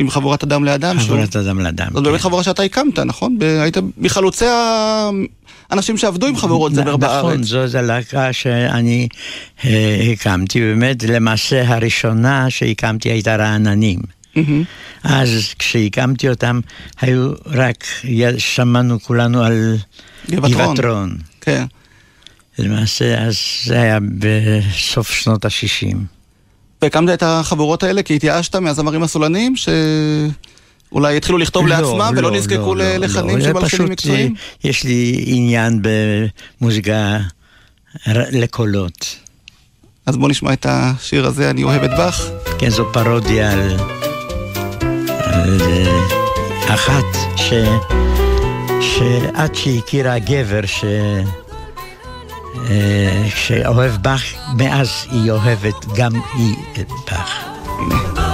עם, 0.02 0.10
חבורת 0.10 0.42
אדם 0.42 0.64
לאדם. 0.64 0.96
שהוא- 1.00 1.08
כן. 1.08 1.26
חבורת 1.26 1.36
אדם 1.36 1.60
לאדם. 1.60 1.88
זאת 1.94 2.04
באמת 2.04 2.16
כן. 2.16 2.22
חבורה 2.22 2.42
שאתה 2.42 2.62
הקמת, 2.62 2.98
נכון? 2.98 3.38
ב- 3.38 3.42
היית 3.42 3.76
מחלוצי 3.98 4.44
האנשים 5.70 5.98
שעבדו 5.98 6.26
עם 6.26 6.36
חברות 6.36 6.74
זמר 6.74 6.96
נ- 6.96 7.00
בארץ. 7.00 7.24
נכון, 7.24 7.42
זו 7.42 7.82
להקה 7.82 8.32
שאני 8.32 9.08
אה, 9.64 10.10
הקמתי, 10.12 10.60
באמת, 10.60 11.02
למעשה 11.02 11.68
הראשונה 11.74 12.50
שהקמתי 12.50 13.08
הייתה 13.10 13.36
רעננים. 13.36 13.98
אז 15.04 15.54
כשהקמתי 15.58 16.28
אותם, 16.28 16.60
היו 17.00 17.30
רק, 17.46 17.84
שמענו 18.38 19.00
כולנו 19.00 19.42
על. 19.44 19.76
גבעתרון. 20.30 21.16
כן. 21.40 21.64
למעשה, 22.58 23.18
אז 23.26 23.36
זה 23.64 23.80
היה 23.82 23.98
בסוף 24.18 25.10
שנות 25.10 25.44
ה-60. 25.44 25.96
והקמת 26.82 27.08
את 27.08 27.22
החבורות 27.26 27.82
האלה 27.82 28.02
כי 28.02 28.16
התייאשת 28.16 28.56
מהזמרים 28.56 29.02
הסולנים, 29.02 29.54
שאולי 29.56 31.16
התחילו 31.16 31.38
לכתוב 31.38 31.66
לעצמם 31.66 32.14
ולא 32.16 32.30
נזקקו 32.30 32.74
ללחנים 32.74 33.40
של 33.40 33.52
מלחינים 33.52 33.88
מקצועיים? 33.88 34.34
אה, 34.34 34.70
יש 34.70 34.84
לי 34.84 35.24
עניין 35.26 35.82
במוזיקה 36.60 37.18
לקולות. 38.06 39.16
אז 40.06 40.16
בוא 40.16 40.28
נשמע 40.28 40.52
את 40.52 40.66
השיר 40.68 41.26
הזה, 41.26 41.50
אני 41.50 41.64
אוהב 41.64 41.82
את 41.82 41.90
באך. 41.90 42.28
כן, 42.58 42.70
זו 42.70 42.92
פרודיה 42.92 43.52
על, 43.52 43.76
על 45.18 45.60
אה, 45.60 46.74
אחת 46.74 47.36
ש, 47.36 47.52
שעד 48.80 49.54
שהכירה 49.54 50.18
גבר 50.18 50.66
ש... 50.66 50.84
אה, 52.70 53.24
שאוהב 53.34 53.92
באך, 54.02 54.22
מאז 54.58 55.06
היא 55.10 55.30
אוהבת 55.30 55.86
גם 55.96 56.12
היא 56.34 56.56
את 56.80 56.88
באך. 57.10 58.31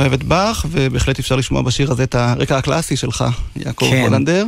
אוהב 0.00 0.12
את 0.12 0.24
באך, 0.24 0.66
ובהחלט 0.70 1.18
אפשר 1.18 1.36
לשמוע 1.36 1.62
בשיר 1.62 1.92
הזה 1.92 2.02
את 2.02 2.14
הרקע 2.14 2.58
הקלאסי 2.58 2.96
שלך, 2.96 3.24
יעקב 3.56 3.86
כן. 3.90 4.00
הולנדר. 4.02 4.44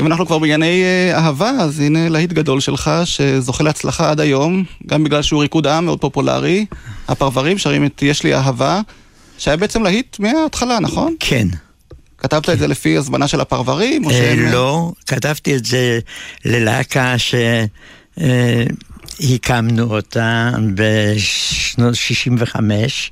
אם 0.00 0.06
אנחנו 0.06 0.26
כבר 0.26 0.38
בענייני 0.38 0.82
אה, 0.84 1.16
אהבה, 1.18 1.50
אז 1.50 1.80
הנה 1.80 2.08
להיט 2.08 2.32
גדול 2.32 2.60
שלך, 2.60 2.90
שזוכה 3.04 3.64
להצלחה 3.64 4.10
עד 4.10 4.20
היום, 4.20 4.64
גם 4.86 5.04
בגלל 5.04 5.22
שהוא 5.22 5.42
ריקוד 5.42 5.66
עם 5.66 5.84
מאוד 5.84 6.00
פופולרי. 6.00 6.66
הפרברים 7.08 7.58
שרים 7.58 7.84
את 7.86 8.02
יש 8.02 8.22
לי 8.22 8.34
אהבה, 8.34 8.80
שהיה 9.38 9.56
בעצם 9.56 9.82
להיט 9.82 10.16
מההתחלה, 10.20 10.80
נכון? 10.80 11.14
כן. 11.20 11.48
כתבת 12.18 12.50
את 12.50 12.58
זה 12.58 12.66
לפי 12.68 12.96
הזמנה 12.96 13.28
של 13.28 13.40
הפרברים? 13.40 14.04
אה, 14.04 14.10
שהם- 14.12 14.52
לא, 14.52 14.92
כתבתי 15.06 15.56
את 15.56 15.64
זה 15.64 15.98
ללהקה 16.44 17.14
שהקמנו 19.22 19.96
אותה 19.96 20.50
בשנות 20.74 21.94
65, 21.94 23.10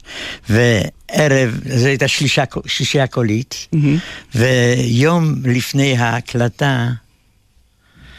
וערב, 0.48 1.60
זו 1.76 1.86
הייתה 1.86 2.08
שלישה, 2.08 2.44
שלישייה 2.66 3.06
קולית, 3.06 3.66
מהמם. 3.72 3.98
ויום 4.34 5.34
לפני 5.44 5.96
ההקלטה 5.96 6.88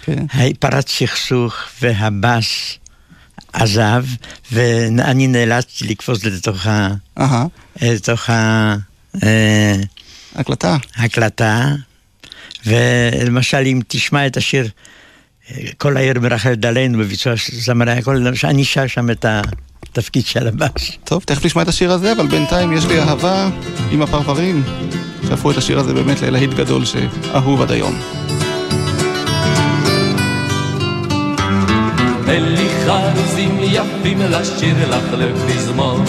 כן. 0.05 0.25
פרץ 0.59 0.91
סכסוך 0.91 1.55
והבאס 1.81 2.77
עזב, 3.53 4.05
ואני 4.51 5.27
נאלצתי 5.27 5.87
לקפוץ 5.87 6.25
לתוך 6.25 6.67
ה... 6.67 6.89
אהה, 7.19 7.45
לתוך 7.81 8.29
ה... 8.29 8.75
אה, 9.23 9.75
הקלטה. 10.35 10.77
הקלטה, 10.95 11.75
ולמשל 12.65 13.63
אם 13.65 13.81
תשמע 13.87 14.27
את 14.27 14.37
השיר 14.37 14.69
כל 15.77 15.97
העיר 15.97 16.19
מרחלת 16.19 16.65
עלינו 16.65 16.97
בביצוע 16.97 17.37
של 17.37 17.55
זמרי 17.55 17.91
הקול, 17.91 18.27
אני 18.43 18.65
שר 18.65 18.87
שם 18.87 19.09
את 19.09 19.25
התפקיד 19.25 20.25
של 20.25 20.47
הבאס. 20.47 20.91
טוב, 21.03 21.23
תכף 21.23 21.45
נשמע 21.45 21.61
את 21.61 21.67
השיר 21.67 21.91
הזה, 21.91 22.11
אבל 22.11 22.27
בינתיים 22.27 22.73
יש 22.73 22.85
לי 22.85 22.99
אהבה 22.99 23.49
עם 23.91 24.01
הפרברים, 24.01 24.63
שהפכו 25.27 25.51
את 25.51 25.57
השיר 25.57 25.79
הזה 25.79 25.93
באמת 25.93 26.21
ללהיט 26.21 26.53
גדול 26.53 26.85
שאהוב 26.85 27.61
עד 27.61 27.71
היום. 27.71 27.99
אין 32.27 32.43
לי 32.43 32.69
חרוזים 32.85 33.59
יפים 33.61 34.19
לשיר 34.21 34.89
לך 34.89 35.13
לפזמון, 35.13 36.05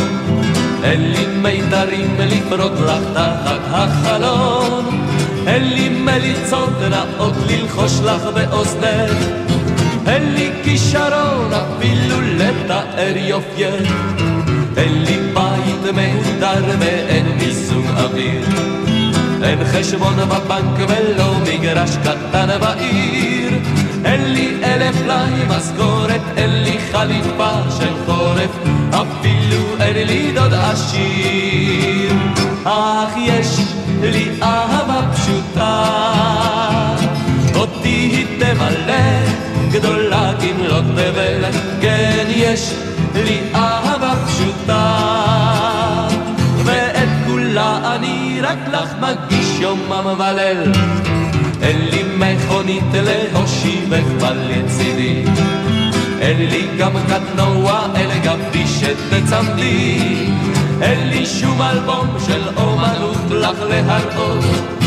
אין 0.84 1.12
לי 1.12 1.26
מיתרים 1.26 2.16
לפרוט 2.18 2.72
לך 2.72 3.00
תחת 3.14 3.60
החלון, 3.70 5.03
אין 5.46 5.68
לי 5.74 5.88
מליצות 5.88 6.80
נאות 6.90 7.35
ללחוש 7.48 8.00
לך 8.04 8.22
באוזנך, 8.35 9.12
אין 10.07 10.35
לי 10.35 10.50
כישרון 10.64 11.50
אפילו 11.52 12.20
לתאר 12.20 13.16
יופייך, 13.16 13.92
אין 14.76 15.02
לי 15.04 15.18
בית 15.35 15.94
מהודר 15.94 16.64
ואין 16.78 17.26
מיזוג 17.38 17.87
אוויר. 17.96 18.44
אין 19.44 19.59
חשבון 19.64 20.16
בבנק 20.16 20.88
ולא 20.88 21.35
מגרש 21.40 21.90
קטן 21.96 22.48
בעיר. 22.61 23.52
אין 24.04 24.33
לי 24.33 24.54
אלף 24.64 24.96
פלאי 25.02 25.30
משכורת, 25.48 26.20
אין 26.37 26.50
לי 26.50 26.78
חליפה 26.92 27.50
של 27.78 27.94
חורף. 28.07 28.50
אפילו 28.90 29.62
אין 29.80 30.07
לי 30.07 30.33
דוד 30.35 30.54
עשיר. 30.54 32.12
אך 32.64 33.12
יש 33.16 33.61
לי 34.02 34.28
אהבה 34.42 35.00
פשוטה 35.14 35.43
אותי 37.55 37.88
היא 37.88 38.27
תמלא 38.38 39.05
גדולה 39.71 40.33
כמלות 40.40 40.85
תבל. 40.85 41.44
כן 41.81 42.25
יש 42.29 42.75
לי 43.15 43.40
אהבה 43.55 44.13
פשוטה. 44.27 44.98
ואת 46.65 47.09
כולה 47.27 47.94
אני 47.94 48.40
רק 48.42 48.59
לך 48.73 48.94
מגיש 49.00 49.61
יומם 49.61 50.07
וליל. 50.19 50.73
אין 51.65 51.81
לי 51.90 52.02
מכונית 52.17 52.85
להושיבך 52.94 54.29
לצידי, 54.33 55.25
אין 56.21 56.38
לי 56.38 56.69
גם 56.79 56.92
קטנוע 57.09 57.87
אלא 57.96 58.15
גם 58.25 58.38
בי 58.52 58.65
שתצמדי, 58.67 59.98
אין 60.83 61.09
לי 61.09 61.27
שום 61.27 61.63
אלבום 61.63 62.17
של 62.27 62.42
אומנות 62.57 63.31
לך 63.31 63.59
להראות, 63.69 64.44
אין 64.44 64.83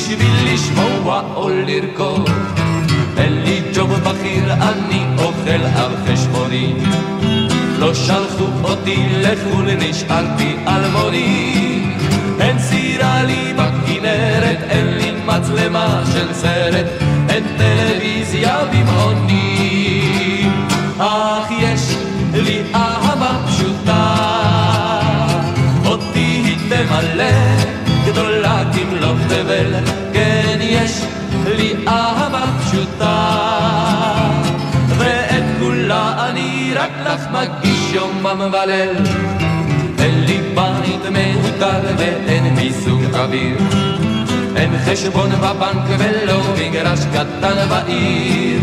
בשביל 0.00 0.54
לשמוע 0.54 1.22
או 1.34 1.48
לרקוד, 1.48 2.30
אין 3.16 3.42
לי 3.42 3.60
ג'וב 3.74 3.92
בכיר, 3.92 4.52
אני 4.52 5.04
אוכל 5.18 5.66
על 5.76 5.92
חשבוני. 6.06 6.74
לא 7.78 7.94
שלחו 7.94 8.44
אותי 8.62 9.06
לחו"ל, 9.10 9.66
נשארתי 9.78 10.56
אלמוני. 10.68 11.82
אין 12.40 12.58
סירה 12.58 13.22
לי 13.22 13.52
בכנרת, 13.52 14.58
אין 14.70 14.86
לי 14.86 15.12
מצלמה 15.26 16.02
של 16.12 16.34
סרט, 16.34 16.86
אין 17.28 17.44
טלוויזיה 17.58 18.58
במעוני. 18.72 20.50
אך 20.98 21.50
יש 21.50 21.96
לי 22.34 22.62
מגיש 37.32 37.92
יום 37.92 38.26
המבלל. 38.26 38.94
אין 39.98 40.24
לי 40.24 40.40
בית 40.54 41.04
מהודר 41.10 41.80
ואין 41.98 42.54
מיזוג 42.54 43.02
אוויר. 43.14 43.56
אין 44.56 44.70
חשבון 44.84 45.30
בבנק 45.30 45.84
ולא 45.98 46.40
מגרש 46.58 47.00
קטן 47.12 47.68
בעיר. 47.68 48.60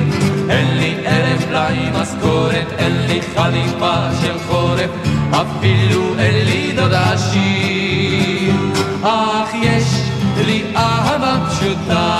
אין 0.49 0.77
לי 0.77 0.95
אלף 1.07 1.45
בלעי 1.47 1.89
משכורת, 2.01 2.73
אין 2.77 3.07
לי 3.07 3.21
חליפה 3.35 3.95
של 4.21 4.39
חורף, 4.47 4.89
אפילו 5.31 6.19
אין 6.19 6.45
לי 6.45 6.71
דוד 6.75 6.93
עשיר. 6.93 8.53
אך 9.03 9.49
יש 9.61 9.83
לי 10.45 10.63
אהבה 10.75 11.35
פשוטה, 11.49 12.17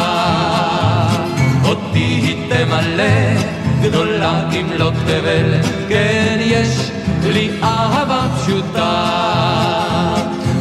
אותי 1.66 2.00
היא 2.00 2.36
תמלא, 2.50 3.42
גדולה 3.90 4.42
כמלוא 4.52 4.92
תבל, 4.92 5.54
כן 5.90 6.38
יש 6.40 6.92
לי 7.24 7.50
אהבה 7.64 8.28
פשוטה. 8.38 9.14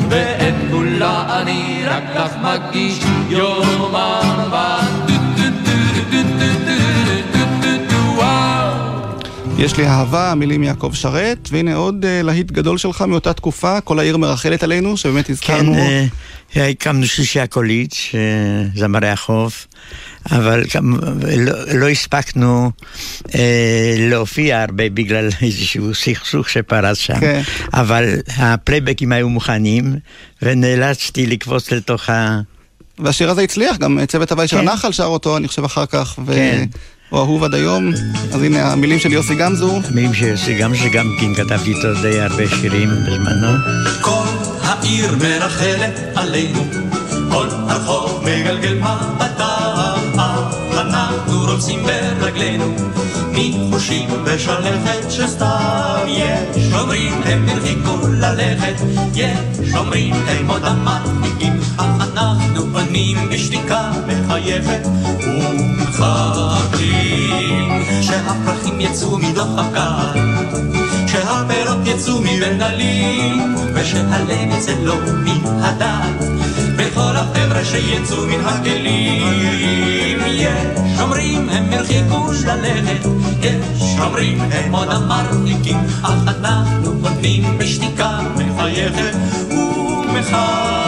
ואת 0.08 0.54
כולה 0.70 1.40
אני 1.42 1.82
רק 1.86 2.02
לך 2.16 2.32
מגיש 2.42 3.00
יומן 3.28 4.48
יש 9.58 9.76
לי 9.76 9.86
אהבה, 9.86 10.30
המילים 10.32 10.62
יעקב 10.62 10.90
שרת, 10.94 11.48
והנה 11.52 11.74
עוד 11.74 12.04
uh, 12.04 12.26
להיט 12.26 12.50
גדול 12.50 12.78
שלך 12.78 13.02
מאותה 13.02 13.32
תקופה, 13.32 13.80
כל 13.80 13.98
העיר 13.98 14.16
מרחלת 14.16 14.62
עלינו, 14.62 14.96
שבאמת 14.96 15.30
הזכרנו. 15.30 15.74
כן, 15.74 16.06
אה, 16.52 16.60
הקמנו 16.60 17.06
שלישייה 17.06 17.46
קולית, 17.46 17.94
זמרי 18.74 19.08
החוף, 19.08 19.66
אבל 20.30 20.64
לא, 21.36 21.52
לא 21.74 21.88
הספקנו 21.88 22.70
אה, 23.22 23.32
להופיע 23.98 24.62
הרבה 24.62 24.88
בגלל 24.88 25.28
איזשהו 25.42 25.94
סכסוך 25.94 26.50
שפרץ 26.50 26.98
שם, 26.98 27.20
כן. 27.20 27.42
אבל 27.74 28.14
הפלייבקים 28.36 29.12
היו 29.12 29.28
מוכנים, 29.28 29.96
ונאלצתי 30.42 31.26
לקפוץ 31.26 31.72
לתוך 31.72 32.10
ה... 32.10 32.40
והשיר 32.98 33.30
הזה 33.30 33.42
הצליח, 33.42 33.76
גם 33.76 33.98
צוות 34.08 34.32
הווי 34.32 34.48
כן. 34.48 34.50
של 34.50 34.58
הנחל 34.58 34.92
שר 34.92 35.04
אותו, 35.04 35.36
אני 35.36 35.48
חושב, 35.48 35.64
אחר 35.64 35.86
כך. 35.86 36.18
ו... 36.26 36.34
כן. 36.34 36.64
הוא 37.08 37.20
אהוב 37.20 37.44
עד 37.44 37.54
היום. 37.54 37.92
אז 38.32 38.42
הנה 38.42 38.72
המילים 38.72 38.98
של 38.98 39.12
יוסי 39.12 39.34
גמזו. 39.34 39.80
המילים 39.90 40.14
של 40.14 40.26
יוסי 40.26 40.54
גמזו, 40.58 40.80
שגם 40.80 41.06
כן 41.20 41.34
כתבתי 41.34 41.74
איתו 41.74 41.94
די 42.02 42.20
הרבה 42.20 42.48
שירים 42.48 42.88
בזמנו. 42.88 43.48
כל 44.00 44.26
העיר 44.62 45.16
מרחלת 45.22 46.00
עלינו, 46.14 46.64
כל 47.30 47.46
הרחוב 47.50 48.24
מגלגל 48.24 48.74
מבטיו, 48.74 49.98
אנחנו 50.96 51.52
רוצים 51.52 51.82
ברגלינו, 51.84 52.74
מחושים 53.32 54.08
ושלכת 54.24 55.10
שסתיו. 55.10 56.04
יש 56.06 56.72
אומרים 56.72 57.12
הם 57.24 57.48
הרחיקו 57.48 58.08
ללכת, 58.08 58.74
יש 59.14 59.74
אומרים 59.76 60.14
הם 60.14 60.50
עוד 60.50 60.62
המדליקים, 60.64 61.60
אך 61.76 62.08
אנחנו 62.16 62.66
פנים 62.72 63.28
בשתיקה 63.30 63.90
מחייכת 64.06 64.86
ומחכים 65.98 66.92
שהפרחים 68.02 68.80
יצאו 68.80 69.18
מדוח 69.18 69.58
הגל, 69.58 70.20
שהפירות 71.06 71.86
יצאו 71.86 72.20
מבין 72.20 72.58
גלים, 72.58 73.56
ושהלב 73.74 74.50
יצא 74.50 74.72
לו 74.82 74.94
מן 75.24 75.62
הדת, 75.62 76.24
וכל 77.16 77.22
החבר'ה 77.22 77.64
שיצאו 77.64 78.26
מן 78.26 78.40
הכלים. 78.44 80.18
יש 80.26 81.00
אומרים 81.00 81.48
הם 81.48 81.72
הרחיקו 81.72 82.32
ללכת, 82.46 83.06
יש 83.40 84.00
אומרים 84.00 84.40
הם 84.40 84.74
עוד 84.74 84.88
המרחיקים, 84.90 85.76
אך 86.02 86.12
אנחנו 86.26 86.90
עומדים 86.90 87.58
בשתיקה 87.58 88.18
מחייכת 88.36 89.16
ומחכים. 89.50 90.86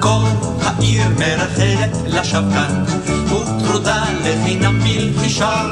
כל 0.00 0.24
העיר 0.62 1.02
מרחלת 1.18 1.96
לשווקן, 2.06 2.84
וטרודה 3.26 4.04
לחינם 4.24 4.78
בלחישה, 4.80 5.62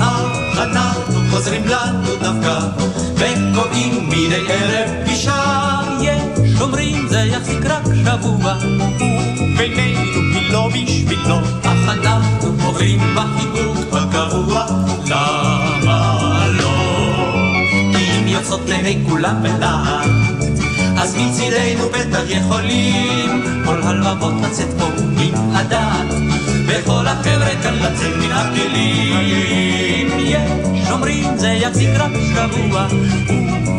אך 0.00 0.58
אנחנו 0.58 1.20
חוזרים 1.30 1.64
לנו 1.66 2.08
דווקא, 2.20 2.58
וקוראים 3.14 4.08
מדי 4.08 4.46
ערב 4.48 4.90
פגישה. 5.04 5.42
יש 6.00 6.37
אומרים 6.68 7.08
זה 7.08 7.18
יחזיק 7.18 7.66
רק 7.66 7.82
שבוע, 7.84 8.54
ובינינו 9.54 10.00
היא 10.34 10.52
לא 10.52 10.68
בשבילו, 10.68 11.38
אך 11.62 11.88
אנחנו 11.88 12.48
עוברים 12.66 13.00
בחיבוק 13.14 13.94
הקבוע, 13.94 14.66
למה 15.06 16.46
לא? 16.48 16.74
כי 17.70 18.18
אם 18.18 18.28
יוצאות 18.28 18.60
לעיני 18.68 19.04
כולם 19.08 19.42
בלעד 19.42 20.10
אז 20.98 21.16
מצידנו 21.16 21.88
בטח 21.88 22.22
יכולים 22.28 23.42
כל 23.64 23.82
הלבבות 23.82 24.34
לצאת 24.42 24.68
פה 24.78 24.86
מן 25.16 25.56
הדעת 25.56 26.37
וכל 26.68 27.06
החבר'ה 27.06 27.62
כאן 27.62 27.74
לצאת 27.74 28.16
מן 28.16 28.32
הכלים 28.32 30.08
יש 30.18 30.90
אומרים 30.90 31.36
זה 31.36 31.48
יחזיק 31.48 31.88
רק 31.98 32.10
שבוע. 32.34 32.86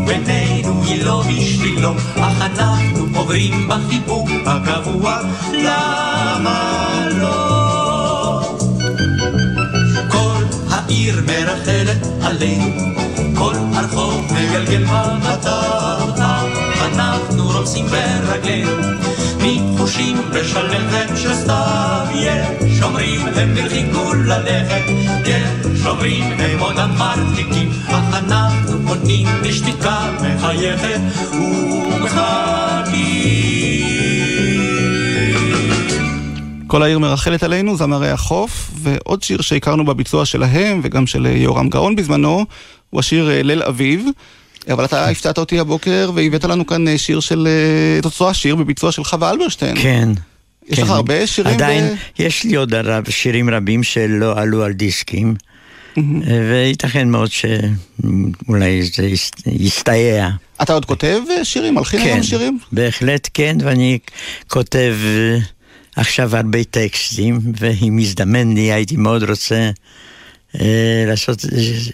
ובינינו 0.04 0.84
היא 0.84 1.04
לא 1.04 1.24
בשבילו. 1.28 1.92
אך 2.16 2.42
אנחנו 2.42 3.08
עוברים 3.16 3.70
בחיבוק 3.70 4.30
הקבוע. 4.46 5.20
למה 5.54 6.90
לא? 7.12 8.58
כל 10.12 10.44
העיר 10.70 11.24
מרחלת 11.28 12.08
עלינו. 12.22 12.96
כל 13.36 13.54
הרחוב 13.74 14.26
מגלגל 14.34 14.84
מבטיו 14.84 16.10
אנחנו 16.82 17.39
רוצים 17.60 17.86
ברגלינו, 17.86 18.72
מתחושים 19.38 20.18
בשלכת 20.34 21.18
של. 21.18 21.50
יש 22.16 22.82
אומרים 22.82 23.22
הם 23.36 23.58
הרחיקו 23.58 24.14
ללכת, 24.14 24.82
יש 25.26 25.86
אומרים 25.86 26.24
הם 26.24 26.60
עוד 26.60 26.76
המרחיקים, 26.80 27.70
אך 27.88 28.14
אנחנו 28.14 28.90
עונים 28.90 29.28
בשתיקה 29.44 30.12
מחייכת. 30.22 31.00
כל 36.68 36.84
העיר 36.84 37.00
מרחלת 37.00 37.44
עלינו, 37.44 37.78
זמרי 37.78 38.10
החוף, 38.10 38.72
ועוד 38.76 39.24
שיר 39.24 39.42
שהכרנו 39.42 39.86
בביצוע 39.86 40.26
שלהם, 40.26 40.80
וגם 40.84 41.08
של 41.08 41.26
יורם 41.26 41.70
גאון 41.70 41.96
בזמנו, 41.96 42.46
הוא 42.90 43.00
השיר 43.00 43.30
ליל 43.44 43.64
אביב. 43.64 44.06
אבל 44.68 44.86
אתה 44.86 45.10
הפתעת 45.10 45.38
אותי 45.38 45.60
הבוקר 45.60 46.12
והבאת 46.16 46.44
לנו 46.44 46.66
כאן 46.66 46.88
אה, 46.88 46.98
שיר 46.98 47.20
של, 47.20 47.48
את 48.00 48.06
אה, 48.06 48.10
אותו 48.10 48.30
השיר 48.30 48.56
בביצוע 48.56 48.92
של 48.92 49.04
חווה 49.04 49.32
אלברשטיין. 49.32 49.76
כן. 49.76 50.10
יש 50.68 50.76
כן. 50.76 50.84
לך 50.84 50.90
הרבה 50.90 51.28
שירים? 51.28 51.54
עדיין, 51.54 51.88
ב... 51.88 52.22
יש 52.22 52.44
לי 52.44 52.56
עוד 52.56 52.74
הרב, 52.74 53.10
שירים 53.10 53.50
רבים 53.50 53.84
שלא 53.84 54.40
עלו 54.40 54.64
על 54.64 54.72
דיסקים. 54.72 55.36
וייתכן 56.50 57.10
מאוד 57.10 57.30
שאולי 57.32 58.84
זה 58.84 59.10
יסתייע. 59.46 60.30
אתה 60.62 60.74
עוד 60.74 60.86
כותב 60.86 61.20
שירים? 61.44 61.76
מלחין 61.76 62.00
כן, 62.00 62.06
היום 62.06 62.24
שירים? 62.24 62.60
בהחלט 62.72 63.30
כן, 63.34 63.58
ואני 63.64 64.00
כותב 64.48 64.96
עכשיו 65.96 66.36
הרבה 66.36 66.64
טקסטים, 66.64 67.40
ואם 67.60 68.00
יזדמן 68.00 68.54
לי 68.54 68.72
הייתי 68.72 68.98
מאוד 68.98 69.24
רוצה 69.24 69.56
אה, 69.56 69.70
לעשות, 71.08 71.46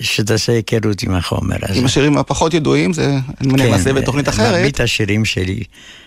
שתעשה 0.01 0.51
היכרות 0.51 1.03
עם 1.03 1.15
החומר 1.15 1.55
הזה. 1.61 1.79
עם 1.79 1.85
השירים 1.85 2.17
הפחות 2.17 2.53
ידועים, 2.53 2.93
זה 2.93 3.17
אני 3.41 3.53
מניח 3.53 3.65
נעשה 3.65 3.89
כן, 3.89 3.95
בתוכנית 3.95 4.29
אחרת. 4.29 4.53
מרבית 4.53 4.79
השירים 4.79 5.25
שלי 5.25 5.63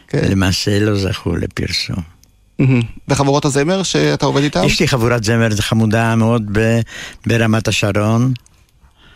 כן. 0.08 0.28
למעשה 0.30 0.78
לא 0.78 0.96
זכו 0.96 1.36
לפרסום. 1.36 2.18
וחבורות 3.08 3.44
הזמר 3.44 3.82
שאתה 3.82 4.26
עובד 4.26 4.42
איתן? 4.42 4.64
יש 4.64 4.80
לי 4.80 4.88
חבורת 4.88 5.24
זמר 5.24 5.48
חמודה 5.56 6.16
מאוד 6.16 6.58
ברמת 7.26 7.68
השרון, 7.68 8.32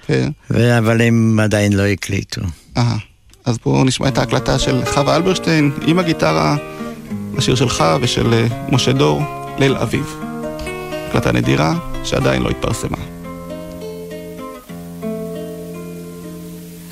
כן. 0.06 0.30
אבל 0.78 1.02
הם 1.02 1.40
עדיין 1.40 1.72
לא 1.72 1.82
הקליטו. 1.82 2.42
אז 3.44 3.58
בואו 3.64 3.84
נשמע 3.84 4.08
את 4.08 4.18
ההקלטה 4.18 4.58
של 4.58 4.84
חווה 4.84 5.16
אלברשטיין 5.16 5.70
עם 5.86 5.98
הגיטרה, 5.98 6.56
השיר 7.38 7.54
שלך 7.54 7.84
ושל 8.00 8.34
אה, 8.34 8.46
משה 8.72 8.92
דור, 8.92 9.22
ליל 9.58 9.76
אביב. 9.76 10.16
הקלטה 11.08 11.32
נדירה 11.32 11.78
שעדיין 12.04 12.42
לא 12.42 12.50
התפרסמה. 12.50 13.11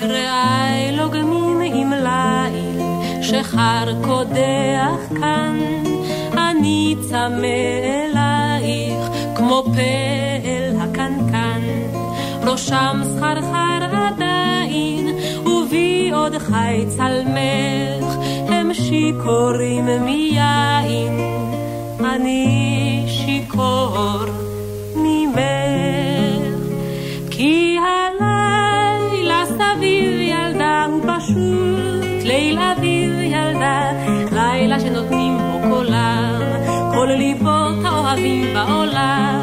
רעי 0.02 0.96
לוגמים 0.96 1.60
עם 1.60 1.92
ליל 1.92 2.80
שחר 3.22 3.92
קודח 4.04 5.20
כאן, 5.20 5.58
אני 6.32 6.96
צמא 7.00 7.46
אלייך 7.84 9.06
כמו 9.36 9.62
פה 9.64 9.80
אל 10.44 10.76
הקנקן. 10.80 11.60
ראשם 12.42 13.00
סחרחר 13.04 13.84
עדיין, 13.92 15.08
ובי 15.46 16.10
עוד 16.14 16.38
חי 16.38 16.84
צלמך, 16.88 18.16
הם 18.48 18.74
שיכורים 18.74 20.04
מיין. 20.04 21.20
אני 22.00 23.04
שיכור 23.06 24.24
ממך, 24.96 25.40
כי 27.30 27.76
רוקד 27.78 28.49
אביב 29.62 30.20
ילדה 30.20 30.86
הוא 30.90 31.02
פשוט 31.02 32.24
ליל 32.24 32.58
אביב 32.58 33.20
ילדה 33.20 33.90
לילה 34.32 34.80
שנותנים 34.80 35.38
בו 35.38 35.68
קולם. 35.70 36.40
כל 36.94 37.06
ליבות 37.06 37.84
האוהבים 37.84 38.54
בעולם 38.54 39.40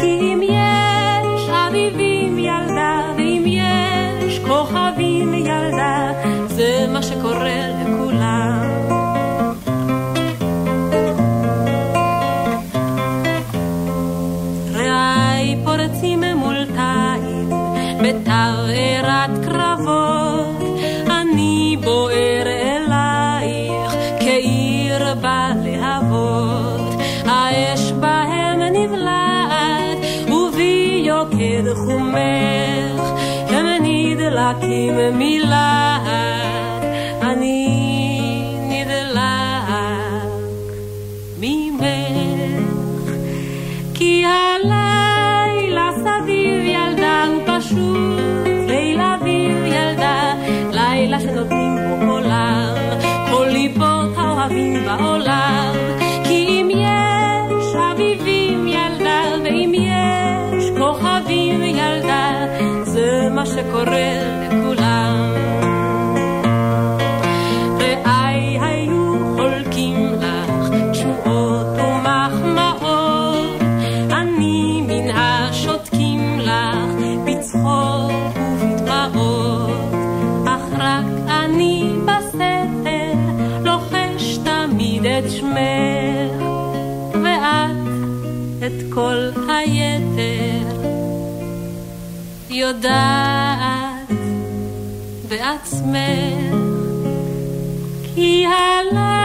כי 0.00 0.06
אם 0.06 0.40
יש 0.42 1.48
אביבים 1.48 2.38
ילדה 2.38 3.00
ואם 3.16 3.44
יש 3.46 4.38
כוכבים 4.38 5.34
ילדה 5.34 6.12
זה 6.46 6.86
מה 6.88 7.02
שקורה 7.02 7.71
להקים 34.42 35.18
מילה, 35.18 35.98
אני 37.22 37.68
נדלק 38.68 39.22
ממך, 41.40 41.82
כי 43.94 44.24
הלילה 44.26 45.90
סביב 45.92 46.76
הוא 47.26 47.42
פשוט, 47.46 48.11
יודעת 92.72 94.08
בעצמך. 95.28 96.54
כי 98.14 98.46
הלילה 98.46 99.21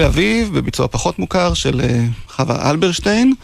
ליל 0.00 0.08
אביב, 0.08 0.58
בביצוע 0.58 0.88
פחות 0.88 1.18
מוכר 1.18 1.54
של 1.54 1.80
אה, 1.80 2.04
חווה 2.28 2.70
אלברשטיין, 2.70 3.34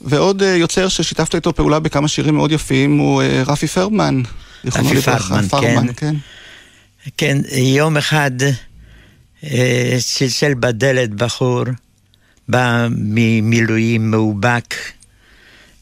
ועוד 0.00 0.42
אה, 0.42 0.48
יוצר 0.48 0.88
ששיתפת 0.88 1.34
איתו 1.34 1.54
פעולה 1.54 1.80
בכמה 1.80 2.08
שירים 2.08 2.34
מאוד 2.34 2.52
יפים 2.52 2.98
הוא 2.98 3.22
אה, 3.22 3.42
רפי 3.46 3.66
פרמן. 3.66 4.22
רפי. 4.64 5.00
פרמן, 5.48 5.86
כן. 5.86 5.92
כן. 5.96 6.14
כן, 7.16 7.38
יום 7.56 7.96
אחד 7.96 8.30
צלצל 9.98 10.54
בדלת 10.54 11.10
בחור, 11.10 11.64
בא 12.48 12.86
ממילואים 12.90 14.10
מאובק, 14.10 14.74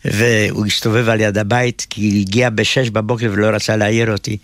והוא 0.04 0.66
הסתובב 0.66 1.08
על 1.08 1.20
יד 1.20 1.38
הבית, 1.38 1.86
כי 1.90 2.20
הגיע 2.20 2.50
בשש 2.50 2.90
בבוקר 2.90 3.30
ולא 3.32 3.46
רצה 3.46 3.76
להעיר 3.76 4.12
אותי. 4.12 4.36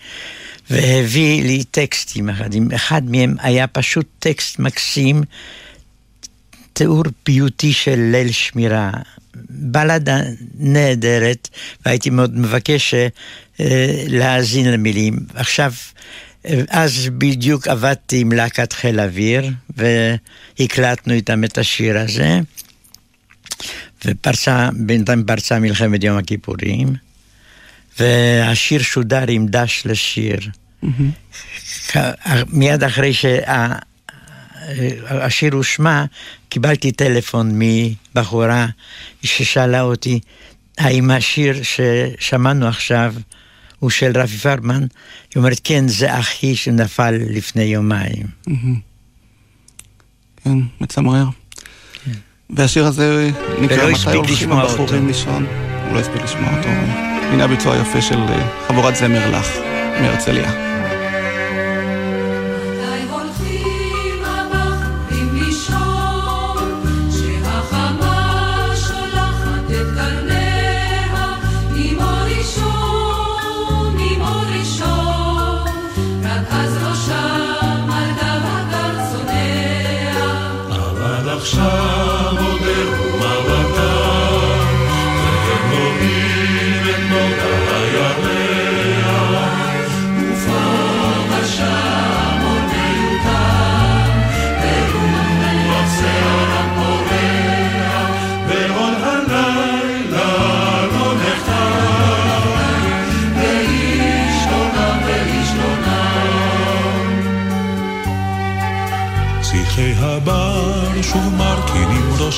והביא 0.70 1.42
לי 1.42 1.64
טקסטים 1.64 2.28
אחדים. 2.28 2.68
אחד 2.74 3.10
מהם 3.10 3.34
היה 3.40 3.66
פשוט 3.66 4.06
טקסט 4.18 4.58
מקסים, 4.58 5.22
תיאור 6.72 7.04
פיוטי 7.22 7.72
של 7.72 8.08
ליל 8.12 8.32
שמירה. 8.32 8.90
בלדה 9.50 10.20
נהדרת, 10.58 11.48
והייתי 11.86 12.10
מאוד 12.10 12.38
מבקש 12.38 12.94
אה, 12.94 13.08
להאזין 14.08 14.72
למילים. 14.72 15.16
עכשיו, 15.34 15.72
אז 16.68 17.08
בדיוק 17.18 17.68
עבדתי 17.68 18.20
עם 18.20 18.32
להקת 18.32 18.72
חיל 18.72 19.00
אוויר, 19.00 19.50
והקלטנו 19.76 21.14
איתם 21.14 21.44
את 21.44 21.58
השיר 21.58 21.98
הזה. 21.98 22.40
ופרצה, 24.04 24.68
בינתיים 24.72 25.24
פרצה 25.24 25.58
מלחמת 25.58 26.04
יום 26.04 26.16
הכיפורים, 26.16 26.94
והשיר 27.98 28.82
שודר 28.82 29.24
עם 29.28 29.46
דש 29.46 29.82
לשיר. 29.84 30.40
מיד 32.46 32.84
אחרי 32.84 33.12
שהשיר 34.66 35.54
הושמע, 35.54 36.04
קיבלתי 36.48 36.92
טלפון 36.92 37.52
מבחורה 37.54 38.66
ששאלה 39.22 39.80
אותי, 39.80 40.20
האם 40.78 41.10
השיר 41.10 41.54
ששמענו 41.62 42.66
עכשיו 42.66 43.14
הוא 43.78 43.90
של 43.90 44.12
רפי 44.14 44.36
פרמן? 44.36 44.80
היא 44.80 44.86
אומרת, 45.36 45.60
כן, 45.64 45.88
זה 45.88 46.18
אחי 46.18 46.56
שנפל 46.56 47.14
לפני 47.30 47.62
יומיים. 47.62 48.26
כן, 50.44 50.58
מצמרר. 50.80 51.24
והשיר 52.50 52.86
הזה 52.86 53.30
נקרא 53.60 53.90
מתי 53.90 54.16
הולכים. 54.16 54.52
הבחורים 54.52 55.06
לישון. 55.06 55.46
הוא 55.86 55.94
לא 55.94 56.00
הספיק 56.00 56.22
לשמוע 56.22 56.56
אותו. 56.56 56.68
הנה 57.32 57.44
הביצוע 57.44 57.74
היפה 57.74 58.02
של 58.02 58.18
אה, 58.18 58.66
חבורת 58.68 58.96
זמר 58.96 59.30
לך 59.30 59.56
מהרצליה. 60.00 60.69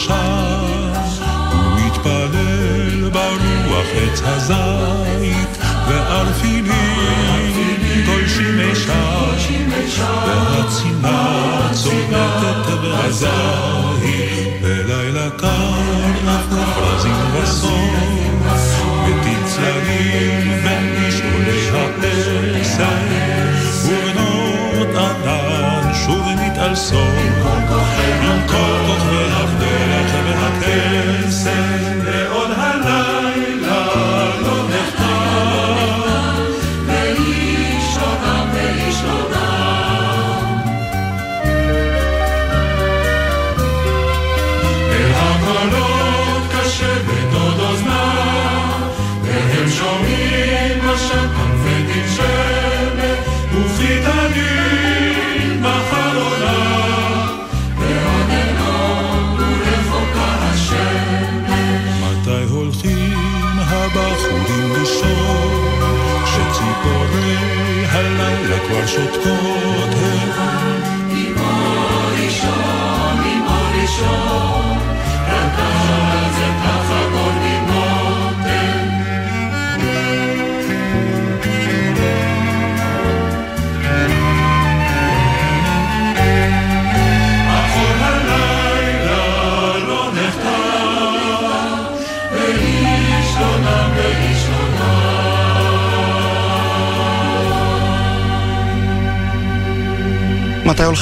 ראשם, 0.03 0.93
ומתפלל 1.53 3.11
ברוח 3.11 3.87
עץ 3.95 4.23
הזית, 4.25 5.59
וערפילים 5.89 6.82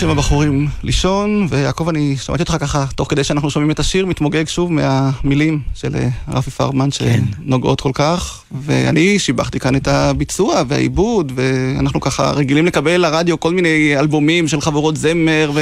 הולכים 0.01 0.18
הבחורים 0.18 0.68
לישון? 0.82 1.46
ויעקב, 1.51 1.88
אני 1.88 2.16
שמעתי 2.16 2.42
אותך 2.42 2.57
ככה, 2.61 2.84
תוך 2.94 3.11
כדי 3.11 3.24
שאנחנו 3.24 3.51
שומעים 3.51 3.70
את 3.70 3.78
השיר, 3.78 4.07
מתמוגג 4.07 4.48
שוב 4.48 4.72
מהמילים 4.72 5.61
של 5.74 5.96
אה, 5.96 6.09
רפי 6.28 6.51
פרמן, 6.51 6.88
שנוגעות 6.90 7.80
כל 7.80 7.90
כך. 7.94 8.42
ואני 8.61 9.18
שיבחתי 9.18 9.61
כאן 9.61 9.76
את 9.76 9.88
הביצוע 9.88 10.62
והעיבוד, 10.68 11.32
ואנחנו 11.34 12.01
ככה 12.01 12.30
רגילים 12.30 12.66
לקבל 12.66 12.96
לרדיו 12.96 13.40
כל 13.40 13.53
מיני 13.53 13.98
אלבומים 13.98 14.48
של 14.48 14.61
חבורות 14.61 14.96
זמר 14.96 15.53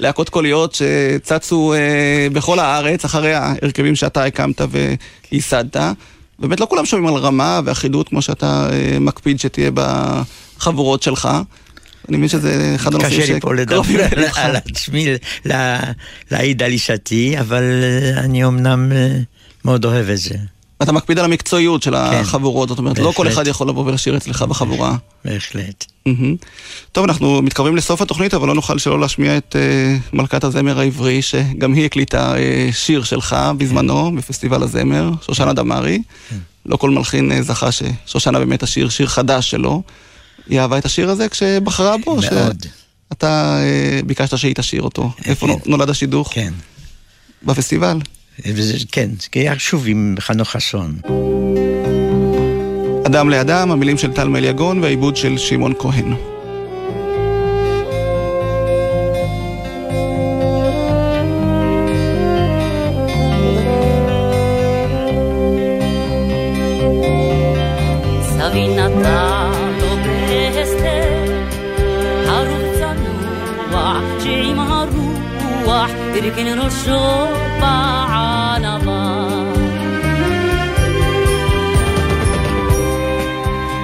ולהקות 0.00 0.28
קוליות 0.28 0.74
שצצו 0.74 1.72
אה, 1.72 2.28
בכל 2.32 2.58
הארץ, 2.58 3.04
אחרי 3.04 3.34
ההרכבים 3.34 3.96
שאתה 3.96 4.24
הקמת 4.24 4.60
וייסדת. 5.30 5.76
באמת 6.38 6.60
לא 6.60 6.66
כולם 6.70 6.86
שומעים 6.86 7.14
על 7.16 7.22
רמה 7.22 7.60
ואחידות 7.64 8.08
כמו 8.08 8.22
שאתה 8.22 8.68
אה, 8.72 8.98
מקפיד 9.00 9.40
שתהיה 9.40 9.70
בחבורות 9.74 11.02
שלך. 11.02 11.28
אני 12.08 12.16
מבין 12.16 12.28
שזה 12.28 12.72
אחד 12.74 12.94
הנושאים 12.94 13.20
קשה 13.22 13.34
לי 13.34 13.40
פה 13.40 13.54
לדבר 13.54 14.06
על 14.36 14.56
עצמי, 14.56 15.06
לה- 15.44 15.80
להעיד 16.30 16.62
על 16.62 16.70
אישתי, 16.70 17.40
אבל 17.40 17.62
אה, 17.82 18.20
אני 18.20 18.44
אמנם 18.44 18.92
אה, 18.92 19.16
מאוד 19.64 19.84
אוהב 19.84 20.08
את 20.10 20.18
זה. 20.18 20.34
אתה 20.82 20.92
מקפיד 20.92 21.18
על 21.18 21.24
המקצועיות 21.24 21.82
של 21.82 21.94
החבורות, 21.94 22.68
זאת 22.68 22.78
אומרת, 22.78 22.98
לא 22.98 23.12
כל. 23.14 23.28
אחד 23.28 23.46
יכול 23.46 23.68
לבוא 23.68 23.84
ולשיר 23.86 24.16
אצלך 24.16 24.42
בחבורה. 24.42 24.96
בהחלט. 25.24 25.84
טוב, 26.92 27.04
אנחנו 27.04 27.42
מתקרבים 27.42 27.76
לסוף 27.76 28.02
התוכנית, 28.02 28.34
אבל 28.34 28.48
לא 28.48 28.54
נוכל 28.54 28.78
שלא 28.78 29.00
להשמיע 29.00 29.36
את 29.36 29.56
אה, 29.58 29.96
מלכת 30.12 30.44
הזמר 30.44 30.78
העברי, 30.80 31.22
שגם 31.22 31.72
היא 31.74 31.84
הקליטה 31.86 32.34
שיר 32.72 33.02
שלך 33.04 33.36
בזמנו, 33.58 34.12
בפסטיבל 34.16 34.62
הזמר, 34.62 35.10
שושנה 35.26 35.52
דמארי. 35.52 36.02
לא 36.66 36.76
כל 36.76 36.90
מלחין 36.90 37.42
זכה 37.42 37.68
ששושנה 37.72 38.38
באמת 38.38 38.62
השיר, 38.62 38.88
שיר 38.88 39.06
חדש 39.06 39.50
שלו. 39.50 39.82
היא 40.48 40.60
אהבה 40.60 40.78
את 40.78 40.84
השיר 40.84 41.10
הזה 41.10 41.28
כשבחרה 41.28 41.96
בו? 42.04 42.16
מאוד. 42.32 42.66
אתה 43.12 43.58
אה, 43.62 44.00
ביקשת 44.06 44.38
שהיא 44.38 44.54
תשיר 44.54 44.82
אותו. 44.82 45.10
איפה 45.24 45.46
נו- 45.46 45.60
נולד 45.66 45.90
השידוך? 45.90 46.30
כן. 46.34 46.52
בפסטיבל. 47.42 47.98
כן, 48.92 49.10
זה 49.20 49.26
היה 49.34 49.58
שוב 49.58 49.84
עם 49.86 50.14
חנוך 50.20 50.50
חסון. 50.50 50.98
אדם 53.06 53.28
לאדם, 53.30 53.70
המילים 53.70 53.98
של 53.98 54.12
טל 54.12 54.28
מליגון 54.28 54.78
והעיבוד 54.82 55.16
של 55.16 55.38
שמעון 55.38 55.72
כהן. 55.78 56.14
הרוח 76.36 76.44
הרכן 76.46 76.58
ראשו 76.58 77.26
בענווה. 77.60 79.24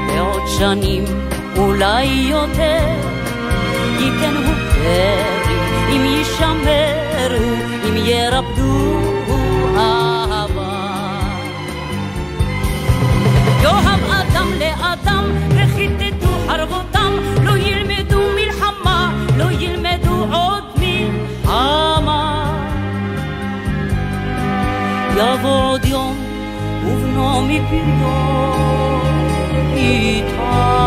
בעוד 0.06 0.42
שנים, 0.58 1.04
אולי 1.56 2.04
יותר, 2.04 2.86
ייתן 3.98 4.36
הוא 4.36 4.54
פרי, 4.54 5.22
אם 5.88 6.04
יישמרו, 6.04 7.54
אם 7.88 7.96
ירפדו 7.96 8.98
אהבה. 9.76 10.90
יאהב 13.62 14.00
אדם 14.10 14.48
לאדם 14.58 15.24
וכיתתו 15.50 16.28
חרבותם 16.46 17.12
לא 17.44 17.56
ילמדו 17.56 18.20
מלחמה, 18.36 19.12
לא 19.36 19.50
ילמדו 19.50 20.26
עוד 20.32 20.69
יבוא 25.20 25.72
עוד 25.72 25.84
יום 25.84 26.16
ובנו 26.86 27.42
מפריו 27.42 29.00
איתה. 29.76 30.80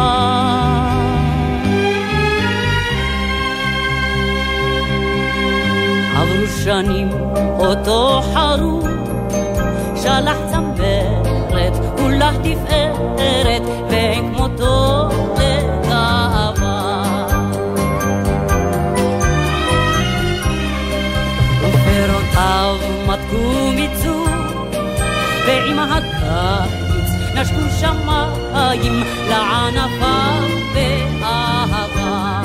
עברו 6.16 6.48
שנים 6.64 7.10
אותו 7.60 8.22
חרוט 8.34 8.84
שלח 9.96 10.38
צמרת 10.52 11.98
כולה 11.98 12.32
תפארת 12.44 13.62
ואין 13.90 14.34
כמותו 14.36 15.03
הקיץ 26.44 27.10
נשקו 27.36 27.62
שמיים 27.80 29.04
לענפיו 29.30 30.44
באהבה. 30.74 32.42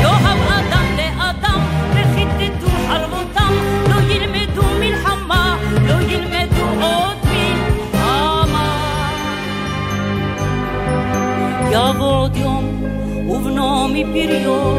יאהב 0.00 0.38
אדם 0.48 0.86
לאדם 0.96 1.60
וכיתתו 1.94 2.70
חרבותם 2.88 3.52
לא 3.88 4.12
ילמדו 4.12 4.62
מלחמה, 4.80 5.56
לא 5.82 6.00
ילמדו 6.00 6.64
עוד 6.80 7.16
מלחמה. 7.24 8.68
יבוא 11.70 12.06
עוד 12.06 12.36
יום 12.36 12.84
ובנו 13.28 13.88
מפריו 13.88 14.76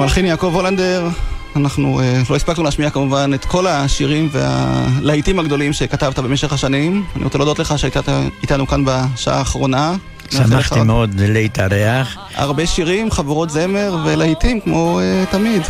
המלחין 0.00 0.26
יעקב 0.26 0.50
הולנדר, 0.54 1.08
אנחנו 1.56 2.00
אה, 2.00 2.22
לא 2.30 2.36
הספקנו 2.36 2.64
להשמיע 2.64 2.90
כמובן 2.90 3.30
את 3.34 3.44
כל 3.44 3.66
השירים 3.66 4.28
והלהיטים 4.32 5.38
הגדולים 5.38 5.72
שכתבת 5.72 6.18
במשך 6.18 6.52
השנים. 6.52 7.04
אני 7.16 7.24
רוצה 7.24 7.38
להודות 7.38 7.58
לך 7.58 7.78
שהיית 7.78 7.96
איתנו 8.42 8.66
כאן 8.66 8.84
בשעה 8.84 9.38
האחרונה. 9.38 9.94
שמחתי 10.30 10.80
מאוד 10.80 11.10
להתארח. 11.20 12.16
הרבה 12.34 12.66
שירים, 12.66 13.10
חבורות 13.10 13.50
זמר 13.50 13.96
ולהיטים 14.04 14.60
כמו 14.60 15.00
אה, 15.00 15.24
תמיד. 15.30 15.62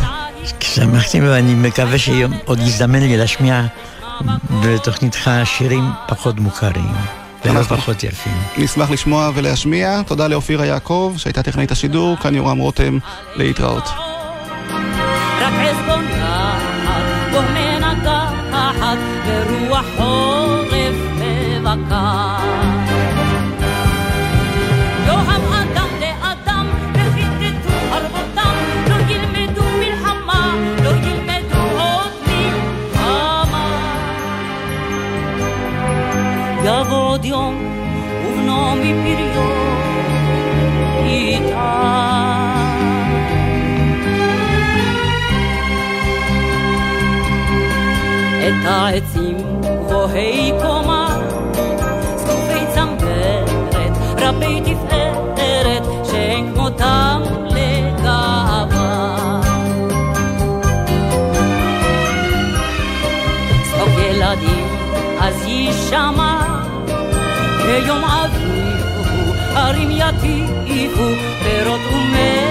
שמחתי 0.59 1.21
ואני 1.21 1.53
מקווה 1.53 1.97
שעוד 1.97 2.59
יזדמן 2.59 2.99
לי 2.99 3.17
להשמיע 3.17 3.61
בתוכניתך 4.63 5.31
שירים 5.45 5.83
פחות 6.07 6.39
מוכרים 6.39 6.91
ולא 7.45 7.59
אנחנו- 7.59 7.77
פחות 7.77 8.03
יפים. 8.03 8.33
נשמח 8.57 8.91
לשמוע 8.91 9.29
ולהשמיע. 9.35 10.01
תודה 10.07 10.27
לאופירה 10.27 10.65
יעקב, 10.65 11.13
שהייתה 11.17 11.43
טכנאית 11.43 11.71
השידור, 11.71 12.17
כאן 12.17 12.35
יורם 12.35 12.57
רותם, 12.57 12.97
להתראות. 13.35 13.89
רק 15.71 15.77
עזבון 15.77 16.05
נחת, 16.05 17.31
בוא 17.31 17.41
מנגחת, 17.53 18.97
ורוח 19.25 19.85
חורף 19.97 20.95
מבקר. 21.15 22.37
יאהב 25.07 25.53
אדם 25.53 25.87
לאדם, 26.01 26.67
וכיתתו 26.93 27.69
חרבותם, 27.91 28.55
לא 28.89 28.95
ילמדו 29.13 29.63
מלחמה, 29.79 30.55
לא 30.83 30.89
ילמדו 30.89 31.79
עוד 31.79 32.11
מלחמה. 32.27 33.67
יבוא 36.65 36.97
עוד 36.97 37.25
יום, 37.25 37.55
ובנו 38.25 38.75
מפריו 38.75 39.70
העצים 48.90 49.36
גבוהי 49.86 50.52
קומה, 50.62 51.18
זקופי 52.16 52.66
צמרת, 52.74 53.96
רבי 54.18 54.60
תפארת, 54.60 55.82
שאין 56.04 56.54
כמותם 56.54 57.22
לגאווה. 57.50 59.16
צחוק 63.62 63.98
ילדים, 63.98 64.66
אז 65.20 65.34
יש 65.46 65.76
נשמה, 65.76 66.62
כיום 67.62 68.04
אביב 68.04 68.86
הוא, 69.10 69.34
הרים 69.54 69.90
יטיפו, 69.90 71.08
פירות 71.42 71.80
ומי 71.92 72.49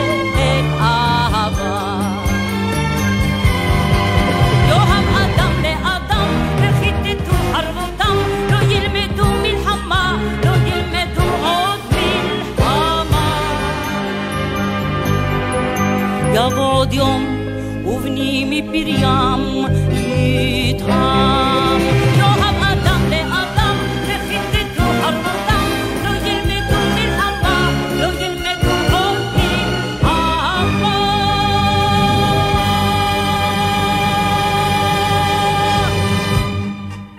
יבוא 16.34 16.72
עוד 16.72 16.92
יום, 16.92 17.36
ובני 17.84 18.44
מפריים 18.50 19.64
יטעם. 19.92 21.80
יאהב 22.18 22.62
אדם 22.62 23.00
לאדם, 23.10 23.76
וכיתתו 24.02 24.82
חרבותם, 25.02 25.70
לא 26.04 26.10
ילמדו 26.28 26.78
מלחמה, 26.94 27.70
לא 28.00 28.06
ילמדו 28.06 28.70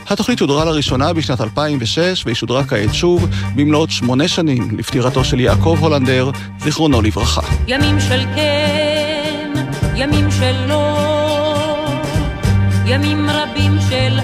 התוכנית 0.09 0.39
שודרה 0.39 0.65
לראשונה 0.65 1.13
בשנת 1.13 1.41
2006 1.41 2.25
והיא 2.25 2.35
שודרה 2.35 2.63
כעת 2.63 2.93
שוב 2.93 3.27
במלאת 3.55 3.91
שמונה 3.91 4.27
שנים 4.27 4.77
לפטירתו 4.77 5.23
של 5.23 5.39
יעקב 5.39 5.77
הולנדר, 5.79 6.31
זיכרונו 6.59 7.01
לברכה. 7.01 7.41
ימים 7.67 7.99
של 7.99 8.25
כן, 8.35 8.90
ימים 9.95 10.31
של 10.31 10.65
לא, 10.67 10.97
ימים 12.85 13.29
רבים 13.29 13.77
של 13.89 14.19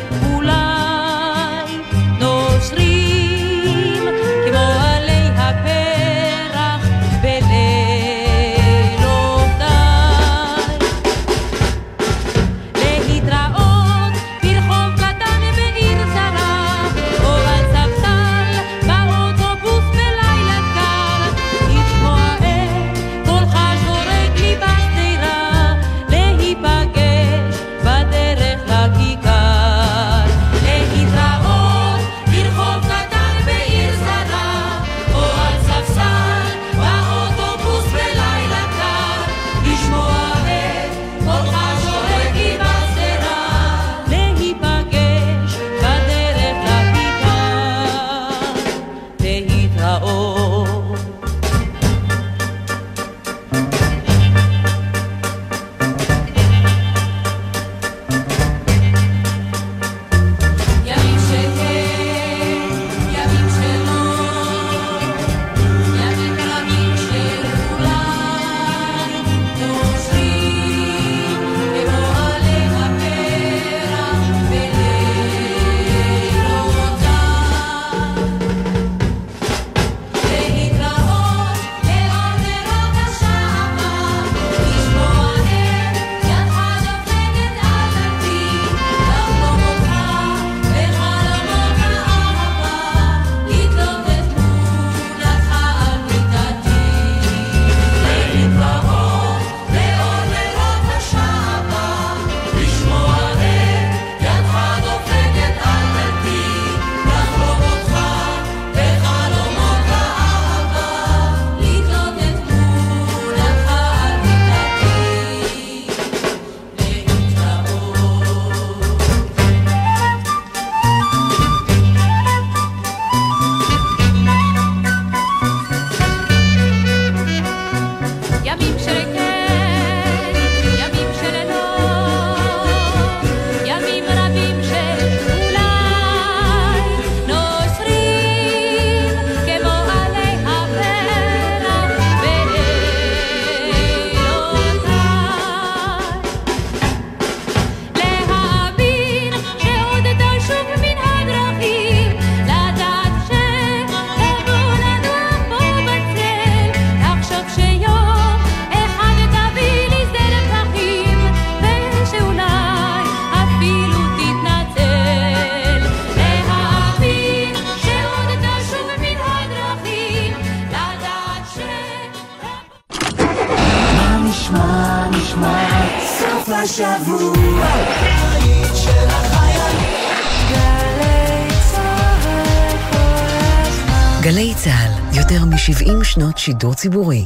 שידור 186.48 186.74
ציבורי. 186.74 187.26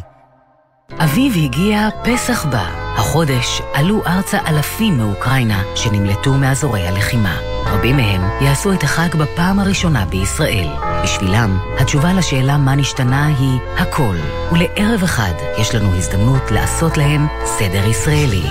אביב 1.00 1.34
הגיע, 1.44 1.90
פסח 2.04 2.46
בא. 2.46 2.66
החודש 2.98 3.62
עלו 3.74 4.02
ארצה 4.08 4.38
אלפים 4.48 4.98
מאוקראינה 4.98 5.64
שנמלטו 5.76 6.34
מאזורי 6.34 6.88
הלחימה. 6.88 7.40
רבים 7.66 7.98
מהם 7.98 8.22
יעשו 8.42 8.74
את 8.74 8.84
החג 8.84 9.16
בפעם 9.16 9.60
הראשונה 9.60 10.06
בישראל. 10.06 10.68
בשבילם, 11.04 11.60
התשובה 11.80 12.14
לשאלה 12.14 12.58
מה 12.58 12.76
נשתנה 12.76 13.26
היא 13.26 13.60
הכל. 13.78 14.16
ולערב 14.52 15.04
אחד 15.04 15.34
יש 15.58 15.76
לנו 15.76 15.96
הזדמנות 15.96 16.52
לעשות 16.52 16.98
להם 16.98 17.28
סדר 17.46 17.88
ישראלי. 17.88 18.44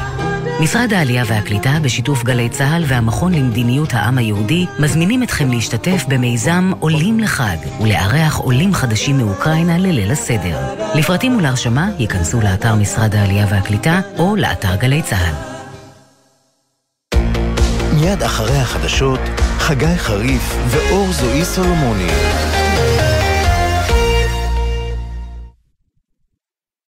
משרד 0.61 0.92
העלייה 0.92 1.24
והקליטה, 1.26 1.70
בשיתוף 1.82 2.24
גלי 2.24 2.48
צה"ל 2.48 2.84
והמכון 2.86 3.34
למדיניות 3.34 3.94
העם 3.94 4.18
היהודי, 4.18 4.66
מזמינים 4.78 5.22
אתכם 5.22 5.50
להשתתף 5.50 6.04
במיזם 6.08 6.72
עולים 6.80 7.20
לחג 7.20 7.56
ולארח 7.80 8.36
עולים 8.36 8.74
חדשים 8.74 9.18
מאוקראינה 9.18 9.78
לליל 9.78 10.11
הסדר. 10.11 10.58
לפרטים 10.94 11.36
ולהרשמה 11.36 11.90
ייכנסו 11.98 12.40
לאתר 12.40 12.74
משרד 12.74 13.14
העלייה 13.14 13.46
והקליטה 13.50 14.00
או 14.18 14.36
לאתר 14.36 14.76
גלי 14.76 15.02
צה"ל. 15.02 15.34
מיד 17.94 18.22
אחרי 18.22 18.56
החדשות, 18.58 19.20
חגי 19.58 19.96
חריף 19.96 20.56
ואור 20.68 21.12
זועי 21.12 21.44
סולומוני. 21.44 22.11